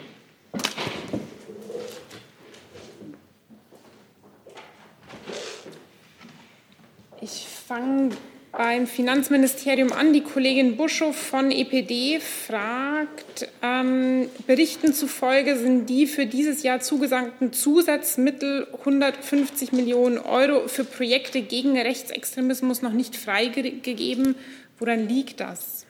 [7.20, 8.10] Ich fange
[8.52, 10.12] beim Finanzministerium an.
[10.12, 17.52] Die Kollegin Buschow von EPD fragt, ähm, Berichten zufolge sind die für dieses Jahr zugesandten
[17.52, 24.36] Zusatzmittel 150 Millionen Euro für Projekte gegen Rechtsextremismus noch nicht freigegeben.
[24.78, 25.86] Woran liegt das?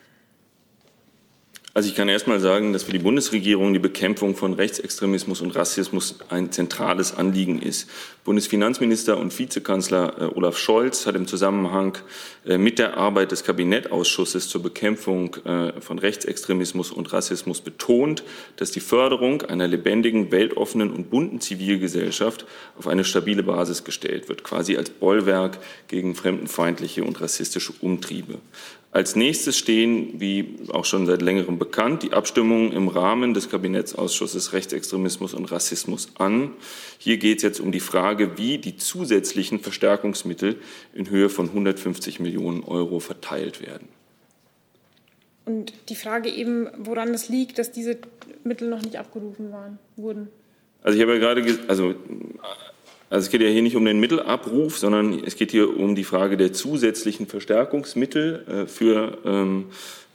[1.74, 5.56] Also ich kann erst mal sagen, dass für die Bundesregierung die Bekämpfung von Rechtsextremismus und
[5.56, 7.88] Rassismus ein zentrales Anliegen ist.
[8.24, 11.96] Bundesfinanzminister und Vizekanzler äh, Olaf Scholz hat im Zusammenhang
[12.44, 18.22] äh, mit der Arbeit des Kabinettausschusses zur Bekämpfung äh, von Rechtsextremismus und Rassismus betont,
[18.56, 22.44] dass die Förderung einer lebendigen, weltoffenen und bunten Zivilgesellschaft
[22.78, 25.58] auf eine stabile Basis gestellt wird, quasi als Bollwerk
[25.88, 28.40] gegen fremdenfeindliche und rassistische Umtriebe.
[28.92, 34.52] Als nächstes stehen, wie auch schon seit längerem bekannt, die Abstimmungen im Rahmen des Kabinettsausschusses
[34.52, 36.50] Rechtsextremismus und Rassismus an.
[36.98, 40.60] Hier geht es jetzt um die Frage, wie die zusätzlichen Verstärkungsmittel
[40.92, 43.88] in Höhe von 150 Millionen Euro verteilt werden.
[45.46, 47.96] Und die Frage eben, woran es liegt, dass diese
[48.44, 50.28] Mittel noch nicht abgerufen waren, wurden.
[50.82, 51.94] Also ich habe ja gerade, also
[53.12, 56.02] also es geht ja hier nicht um den Mittelabruf, sondern es geht hier um die
[56.04, 59.66] Frage der zusätzlichen Verstärkungsmittel äh, für, ähm,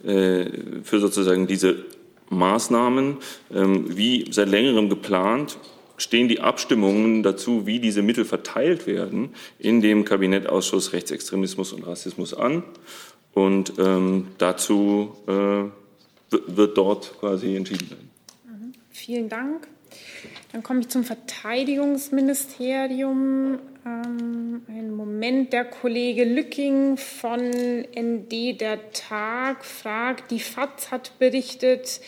[0.04, 0.46] äh,
[0.82, 1.86] für sozusagen diese
[2.30, 3.18] Maßnahmen.
[3.54, 5.60] Ähm, wie seit längerem geplant,
[5.98, 9.30] stehen die Abstimmungen dazu, wie diese Mittel verteilt werden,
[9.60, 12.64] in dem Kabinettausschuss Rechtsextremismus und Rassismus an.
[13.34, 18.10] Und ähm, dazu äh, wird dort quasi entschieden werden.
[18.48, 18.74] Mhm.
[18.90, 19.68] Vielen Dank.
[20.52, 23.60] Dann komme ich zum Verteidigungsministerium.
[23.86, 32.02] Ähm, einen Moment, der Kollege Lücking von ND Der Tag fragt, die FAZ hat berichtet,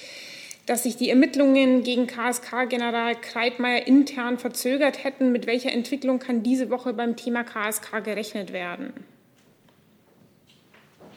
[0.66, 5.32] dass sich die Ermittlungen gegen KSK-General Kreitmeier intern verzögert hätten.
[5.32, 8.94] Mit welcher Entwicklung kann diese Woche beim Thema KSK gerechnet werden?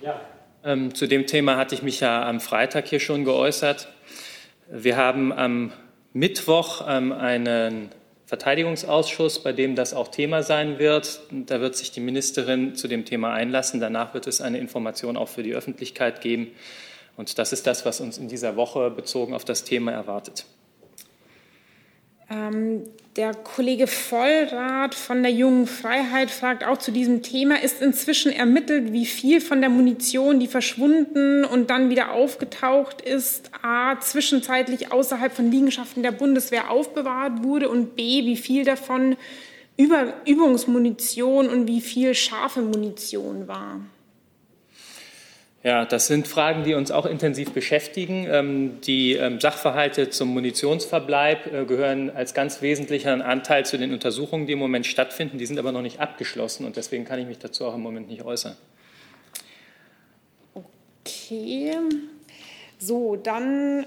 [0.00, 0.20] Ja,
[0.64, 3.88] ähm, zu dem Thema hatte ich mich ja am Freitag hier schon geäußert.
[4.70, 5.72] Wir haben am
[6.12, 7.90] Mittwoch ähm, einen
[8.26, 11.20] Verteidigungsausschuss, bei dem das auch Thema sein wird.
[11.30, 13.80] Da wird sich die Ministerin zu dem Thema einlassen.
[13.80, 16.52] Danach wird es eine Information auch für die Öffentlichkeit geben.
[17.16, 20.46] Und das ist das, was uns in dieser Woche bezogen auf das Thema erwartet.
[22.32, 22.84] Ähm,
[23.16, 28.92] der Kollege Vollrath von der Jungen Freiheit fragt auch zu diesem Thema, ist inzwischen ermittelt,
[28.92, 35.30] wie viel von der Munition, die verschwunden und dann wieder aufgetaucht ist, a, zwischenzeitlich außerhalb
[35.30, 39.16] von Liegenschaften der Bundeswehr aufbewahrt wurde und b, wie viel davon
[39.76, 43.80] über Übungsmunition und wie viel scharfe Munition war?
[45.64, 48.26] Ja, das sind Fragen, die uns auch intensiv beschäftigen.
[48.28, 54.46] Ähm, die ähm, Sachverhalte zum Munitionsverbleib äh, gehören als ganz wesentlicher Anteil zu den Untersuchungen,
[54.46, 55.38] die im Moment stattfinden.
[55.38, 58.08] Die sind aber noch nicht abgeschlossen und deswegen kann ich mich dazu auch im Moment
[58.08, 58.56] nicht äußern.
[60.54, 61.76] Okay.
[62.78, 63.86] So, dann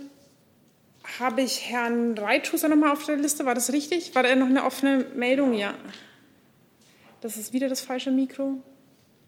[1.19, 3.45] habe ich Herrn Reitschuster noch mal auf der Liste.
[3.45, 4.15] War das richtig?
[4.15, 5.53] War da noch eine offene Meldung?
[5.53, 5.73] Ja.
[7.19, 8.61] Das ist wieder das falsche Mikro.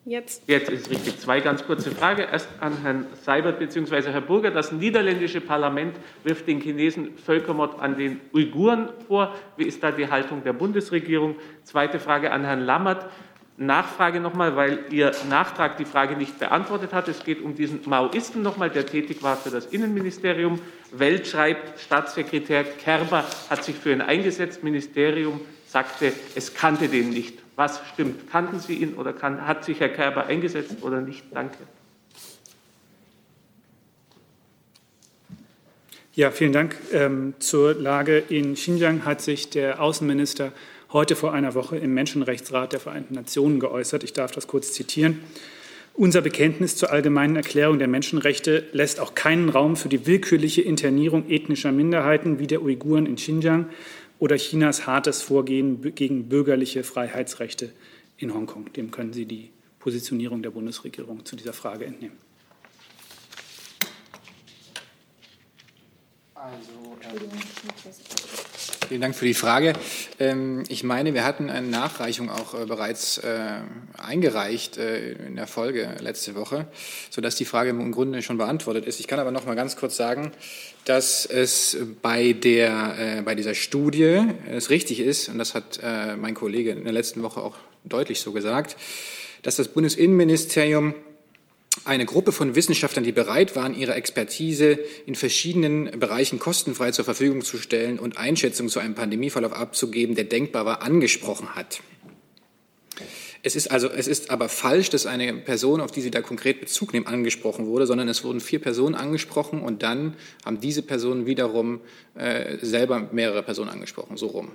[0.07, 0.43] Jetzt.
[0.47, 1.19] Jetzt ist richtig.
[1.19, 2.21] Zwei ganz kurze Fragen.
[2.31, 4.09] Erst an Herrn Seibert bzw.
[4.09, 4.51] Herr Burger.
[4.51, 9.35] Das niederländische Parlament wirft den Chinesen Völkermord an den Uiguren vor.
[9.57, 11.35] Wie ist da die Haltung der Bundesregierung?
[11.65, 13.05] Zweite Frage an Herrn Lammert.
[13.57, 17.09] Nachfrage nochmal, weil Ihr Nachtrag die Frage nicht beantwortet hat.
[17.09, 20.61] Es geht um diesen Maoisten nochmal, der tätig war für das Innenministerium.
[20.93, 24.63] Welt schreibt, Staatssekretär Kerber hat sich für ihn eingesetzt.
[24.63, 27.39] Ministerium sagte, es kannte den nicht.
[27.57, 28.29] Was stimmt?
[28.29, 31.23] Kannten Sie ihn oder kann, hat sich Herr Kerber eingesetzt oder nicht?
[31.33, 31.57] Danke.
[36.13, 36.77] Ja, vielen Dank.
[36.93, 40.51] Ähm, zur Lage in Xinjiang hat sich der Außenminister
[40.93, 44.03] heute vor einer Woche im Menschenrechtsrat der Vereinten Nationen geäußert.
[44.03, 45.19] Ich darf das kurz zitieren.
[45.95, 51.27] Unser Bekenntnis zur allgemeinen Erklärung der Menschenrechte lässt auch keinen Raum für die willkürliche Internierung
[51.27, 53.65] ethnischer Minderheiten wie der Uiguren in Xinjiang
[54.19, 57.71] oder Chinas hartes Vorgehen gegen bürgerliche Freiheitsrechte
[58.17, 58.73] in Hongkong.
[58.73, 62.17] Dem können Sie die Positionierung der Bundesregierung zu dieser Frage entnehmen.
[66.33, 66.97] Also,
[68.87, 69.73] Vielen Dank für die Frage.
[70.17, 73.59] Ähm, ich meine, wir hatten eine Nachreichung auch äh, bereits äh,
[73.97, 76.67] eingereicht äh, in der Folge letzte Woche,
[77.09, 79.01] sodass die Frage im Grunde schon beantwortet ist.
[79.01, 80.31] Ich kann aber noch mal ganz kurz sagen,
[80.85, 85.81] dass es bei, der, bei dieser Studie es richtig ist, und das hat
[86.17, 88.77] mein Kollege in der letzten Woche auch deutlich so gesagt,
[89.41, 90.95] dass das Bundesinnenministerium
[91.85, 97.41] eine Gruppe von Wissenschaftlern, die bereit waren, ihre Expertise in verschiedenen Bereichen kostenfrei zur Verfügung
[97.41, 101.81] zu stellen und Einschätzungen zu einem Pandemieverlauf abzugeben, der denkbar war, angesprochen hat.
[103.43, 106.59] Es ist also, es ist aber falsch, dass eine Person, auf die Sie da konkret
[106.59, 111.25] Bezug nehmen, angesprochen wurde, sondern es wurden vier Personen angesprochen und dann haben diese Personen
[111.25, 111.81] wiederum
[112.15, 114.51] äh, selber mehrere Personen angesprochen, so rum.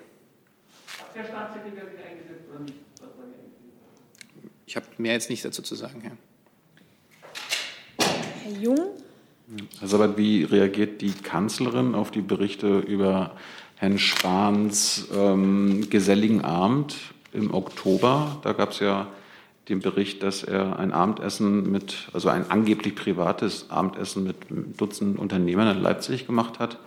[1.15, 2.75] Der Staatssekretär sich eingesetzt oder nicht?
[4.67, 6.17] Ich habe mehr jetzt nicht dazu zu sagen, Herr.
[8.43, 8.79] Herr Jung?
[9.79, 13.37] Herr Sabat, wie reagiert die Kanzlerin auf die Berichte über
[13.77, 16.97] Herrn Spahns ähm, geselligen Abend
[17.33, 18.39] im Oktober?
[18.43, 19.07] Da gab es ja
[19.69, 24.37] den Bericht, dass er ein Abendessen mit, also ein angeblich privates Abendessen mit
[24.77, 26.79] Dutzenden Unternehmern in Leipzig gemacht hat.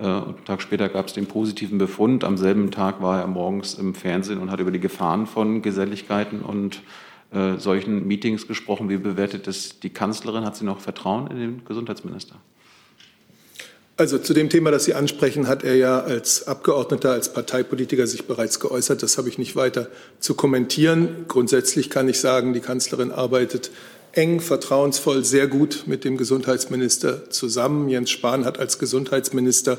[0.00, 2.24] Äh, einen Tag später gab es den positiven Befund.
[2.24, 6.42] Am selben Tag war er morgens im Fernsehen und hat über die Gefahren von Geselligkeiten
[6.42, 6.82] und
[7.32, 8.88] äh, solchen Meetings gesprochen.
[8.88, 10.44] Wie bewertet das die Kanzlerin?
[10.44, 12.36] Hat sie noch Vertrauen in den Gesundheitsminister?
[13.98, 18.26] Also zu dem Thema, das Sie ansprechen, hat er ja als Abgeordneter, als Parteipolitiker sich
[18.26, 19.02] bereits geäußert.
[19.02, 19.88] Das habe ich nicht weiter
[20.20, 21.24] zu kommentieren.
[21.28, 23.70] Grundsätzlich kann ich sagen, die Kanzlerin arbeitet
[24.12, 27.88] eng, vertrauensvoll, sehr gut mit dem Gesundheitsminister zusammen.
[27.88, 29.78] Jens Spahn hat als Gesundheitsminister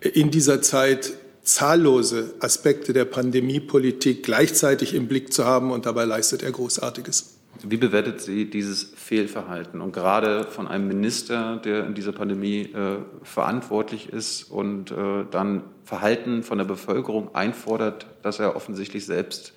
[0.00, 1.12] in dieser Zeit
[1.48, 7.38] zahllose Aspekte der Pandemiepolitik gleichzeitig im Blick zu haben und dabei leistet er Großartiges.
[7.62, 12.98] Wie bewertet Sie dieses Fehlverhalten und gerade von einem Minister, der in dieser Pandemie äh,
[13.22, 19.54] verantwortlich ist und äh, dann Verhalten von der Bevölkerung einfordert, das er offensichtlich selbst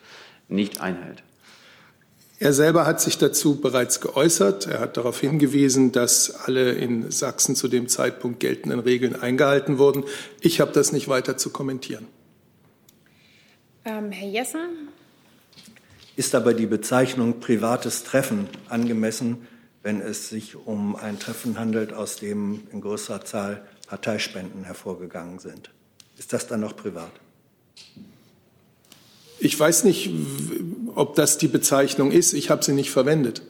[0.47, 1.23] nicht einhält?
[2.41, 4.65] Er selber hat sich dazu bereits geäußert.
[4.65, 10.05] Er hat darauf hingewiesen, dass alle in Sachsen zu dem Zeitpunkt geltenden Regeln eingehalten wurden.
[10.39, 12.07] Ich habe das nicht weiter zu kommentieren.
[13.85, 14.89] Ähm, Herr Jessen.
[16.15, 19.47] Ist aber die Bezeichnung privates Treffen angemessen,
[19.83, 25.69] wenn es sich um ein Treffen handelt, aus dem in größerer Zahl Parteispenden hervorgegangen sind?
[26.17, 27.11] Ist das dann noch privat?
[29.43, 30.11] Ich weiß nicht,
[30.93, 32.33] ob das die Bezeichnung ist.
[32.33, 33.41] Ich habe sie nicht verwendet.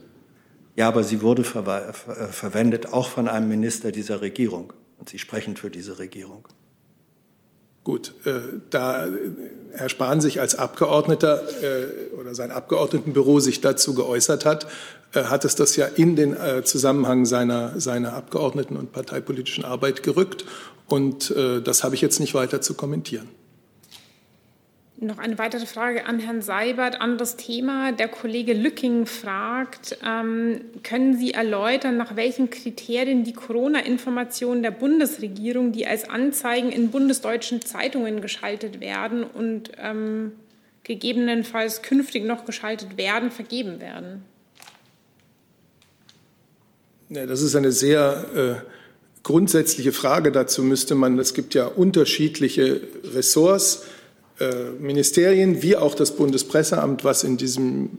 [0.78, 1.64] Ja, aber sie wurde ver
[1.94, 4.72] ver verwendet auch von einem Minister dieser Regierung.
[5.00, 6.48] Und Sie sprechen für diese Regierung.
[7.84, 8.40] Gut, äh,
[8.70, 9.08] da
[9.74, 14.68] Herr Spahn sich als Abgeordneter äh, oder sein Abgeordnetenbüro sich dazu geäußert hat,
[15.14, 20.04] äh, hat es das ja in den äh, Zusammenhang seiner, seiner Abgeordneten- und parteipolitischen Arbeit
[20.04, 20.46] gerückt.
[20.88, 23.28] Und äh, das habe ich jetzt nicht weiter zu kommentieren.
[25.04, 27.92] Noch eine weitere Frage an Herrn Seibert, anderes Thema.
[27.92, 35.72] Der Kollege Lücking fragt, ähm, können Sie erläutern, nach welchen Kriterien die Corona-Informationen der Bundesregierung,
[35.72, 40.34] die als Anzeigen in bundesdeutschen Zeitungen geschaltet werden und ähm,
[40.84, 44.24] gegebenenfalls künftig noch geschaltet werden, vergeben werden?
[47.10, 48.72] Ja, das ist eine sehr äh,
[49.24, 50.32] grundsätzliche Frage.
[50.32, 52.82] Dazu müsste man, es gibt ja unterschiedliche
[53.16, 53.88] Ressorts
[54.80, 57.90] Ministerien wie auch das Bundespresseamt, was in diesem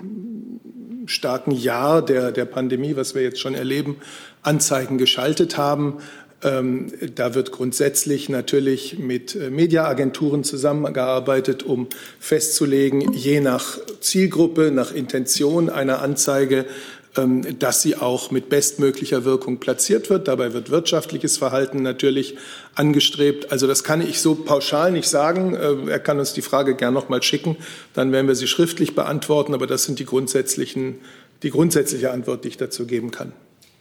[1.06, 3.96] starken Jahr der, der Pandemie, was wir jetzt schon erleben,
[4.42, 5.98] Anzeigen geschaltet haben.
[6.44, 11.86] Ähm, da wird grundsätzlich natürlich mit äh, Mediaagenturen zusammengearbeitet, um
[12.18, 16.66] festzulegen, je nach Zielgruppe, nach Intention einer Anzeige,
[17.14, 20.28] dass sie auch mit bestmöglicher Wirkung platziert wird.
[20.28, 22.36] Dabei wird wirtschaftliches Verhalten natürlich
[22.74, 23.52] angestrebt.
[23.52, 25.54] Also das kann ich so pauschal nicht sagen.
[25.54, 27.56] Äh, er kann uns die Frage gern noch mal schicken,
[27.92, 29.52] dann werden wir sie schriftlich beantworten.
[29.52, 31.00] Aber das sind die grundsätzlichen,
[31.42, 33.32] die grundsätzliche Antwort, die ich dazu geben kann.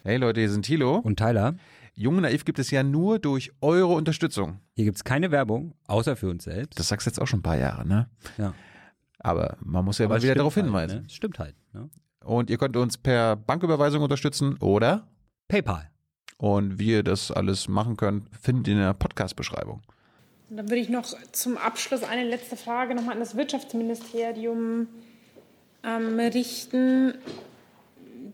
[0.04, 1.56] Hey Leute, hier sind Thilo und Tyler.
[1.94, 4.60] Jung und Naiv gibt es ja nur durch eure Unterstützung.
[4.76, 6.80] Hier gibt es keine Werbung, außer für uns selbst.
[6.80, 8.10] Das sagst du jetzt auch schon ein paar Jahre, ne?
[8.38, 8.54] Ja.
[9.20, 10.94] Aber man muss ja Aber mal wieder darauf hinweisen.
[10.94, 11.10] Halt, ne?
[11.10, 11.56] Stimmt halt.
[11.74, 11.90] Ne?
[12.24, 15.08] Und ihr könnt uns per Banküberweisung unterstützen oder
[15.48, 15.90] PayPal.
[16.38, 19.82] Und wie ihr das alles machen könnt, findet ihr in der Podcast-Beschreibung.
[20.50, 24.88] Dann würde ich noch zum Abschluss eine letzte Frage nochmal an das Wirtschaftsministerium
[25.84, 27.14] ähm, richten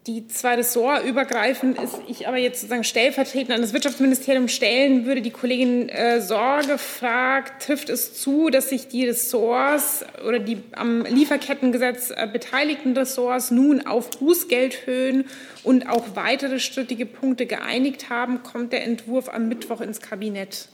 [0.05, 5.21] die zwar ressortübergreifend ist, ich aber jetzt sozusagen stellvertretend an das Wirtschaftsministerium stellen würde.
[5.21, 11.05] Die Kollegin äh, Sorge fragt, trifft es zu, dass sich die Ressorts oder die am
[11.05, 15.25] Lieferkettengesetz äh, beteiligten Ressorts nun auf Bußgeldhöhen
[15.63, 18.43] und auch weitere strittige Punkte geeinigt haben?
[18.43, 20.67] Kommt der Entwurf am Mittwoch ins Kabinett?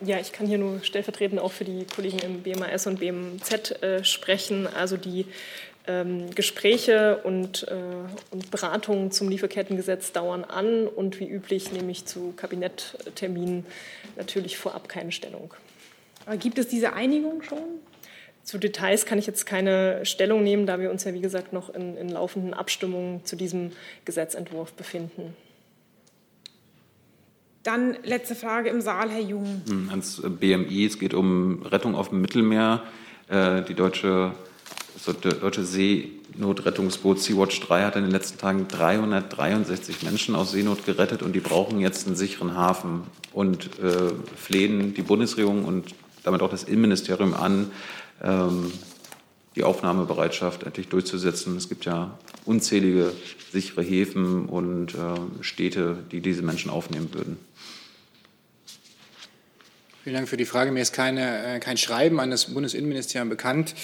[0.00, 4.04] Ja, ich kann hier nur stellvertretend auch für die Kollegen im BMAS und BMZ äh,
[4.04, 4.68] sprechen.
[4.68, 5.26] Also die
[5.88, 7.74] ähm, Gespräche und, äh,
[8.30, 13.66] und Beratungen zum Lieferkettengesetz dauern an und wie üblich nehme ich zu Kabinettterminen
[14.16, 15.54] natürlich vorab keine Stellung.
[16.26, 17.58] Aber gibt es diese Einigung schon?
[18.44, 21.74] Zu Details kann ich jetzt keine Stellung nehmen, da wir uns ja, wie gesagt, noch
[21.74, 23.72] in, in laufenden Abstimmungen zu diesem
[24.04, 25.34] Gesetzentwurf befinden.
[27.62, 29.62] Dann letzte Frage im Saal, Herr Jung.
[29.68, 32.82] Hm, ans BMI, es geht um Rettung auf dem Mittelmeer.
[33.28, 34.32] Äh, die deutsche
[35.04, 41.22] das deutsche Seenotrettungsboot Sea-Watch 3 hat in den letzten Tagen 363 Menschen aus Seenot gerettet
[41.22, 45.94] und die brauchen jetzt einen sicheren Hafen und äh, flehen die Bundesregierung und
[46.24, 47.70] damit auch das Innenministerium an,
[48.22, 48.72] ähm,
[49.56, 51.56] die Aufnahmebereitschaft endlich durchzusetzen.
[51.56, 53.12] Es gibt ja unzählige
[53.52, 57.38] sichere Häfen und äh, Städte, die diese Menschen aufnehmen würden.
[60.08, 60.72] Vielen Dank für die Frage.
[60.72, 63.74] Mir ist keine, äh, kein Schreiben an das Bundesinnenministerium bekannt.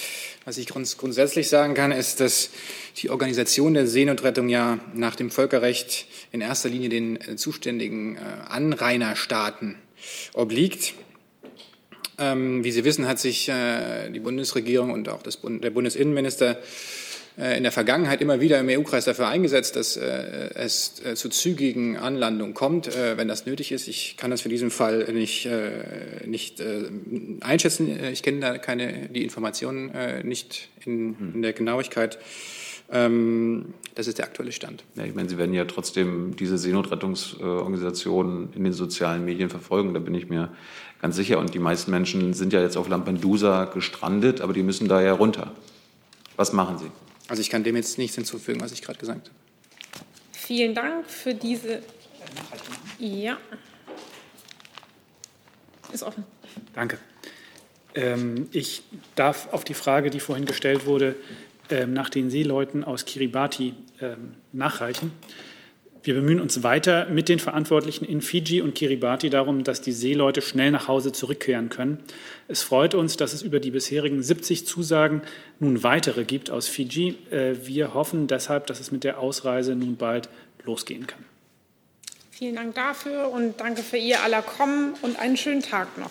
[0.46, 2.48] Was ich grunds grundsätzlich sagen kann, ist, dass
[2.96, 8.20] die Organisation der Seenotrettung ja nach dem Völkerrecht in erster Linie den äh, zuständigen äh,
[8.48, 9.74] Anrainerstaaten
[10.32, 10.94] obliegt.
[12.16, 13.52] Ähm, wie Sie wissen, hat sich
[14.14, 16.58] die Bundesregierung und auch Bund, der Bundesinnenminister
[17.36, 21.96] in der Vergangenheit immer wieder im EU-Kreis dafür eingesetzt, dass äh, es äh, zu zügigen
[21.96, 23.88] Anlandungen kommt, wenn das nötig ist.
[23.88, 25.48] Ich kann das für diesen Fall nicht,
[26.26, 26.62] nicht
[27.40, 27.98] einschätzen.
[28.12, 29.90] Ich kenne da keine, die Informationen
[30.22, 32.18] nicht in, in der Genauigkeit.
[32.90, 34.84] Ähm, das ist der aktuelle Stand.
[34.94, 39.94] Ja, ich meine, Sie werden ja trotzdem diese Seenotrettungsorganisationen in den sozialen Medien verfolgen.
[39.94, 40.50] Da bin ich mir
[41.00, 41.38] ganz sicher.
[41.38, 45.12] Und die meisten Menschen sind ja jetzt auf Lampedusa gestrandet, aber die müssen da ja
[45.12, 45.52] runter.
[46.36, 46.90] Was machen Sie?
[47.28, 49.38] Also ich kann dem jetzt nichts hinzufügen, was ich gerade gesagt habe.
[50.32, 51.82] Vielen Dank für diese.
[52.98, 53.38] Ja.
[55.92, 56.24] Ist offen.
[56.74, 56.98] Danke.
[57.94, 58.82] Ähm, ich
[59.14, 61.16] darf auf die Frage, die vorhin gestellt wurde,
[61.70, 65.12] ähm, nach den Seeleuten aus Kiribati ähm, nachreichen.
[66.04, 70.42] Wir bemühen uns weiter mit den Verantwortlichen in Fiji und Kiribati darum, dass die Seeleute
[70.42, 71.98] schnell nach Hause zurückkehren können.
[72.46, 75.22] Es freut uns, dass es über die bisherigen 70 Zusagen
[75.60, 77.16] nun weitere gibt aus Fiji.
[77.30, 80.28] Äh, wir hoffen deshalb, dass es mit der Ausreise nun bald
[80.64, 81.24] losgehen kann.
[82.30, 86.10] Vielen Dank dafür und danke für Ihr aller Kommen und einen schönen Tag noch.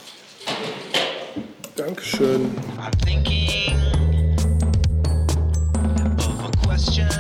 [1.76, 2.50] Dankeschön.
[6.74, 7.13] question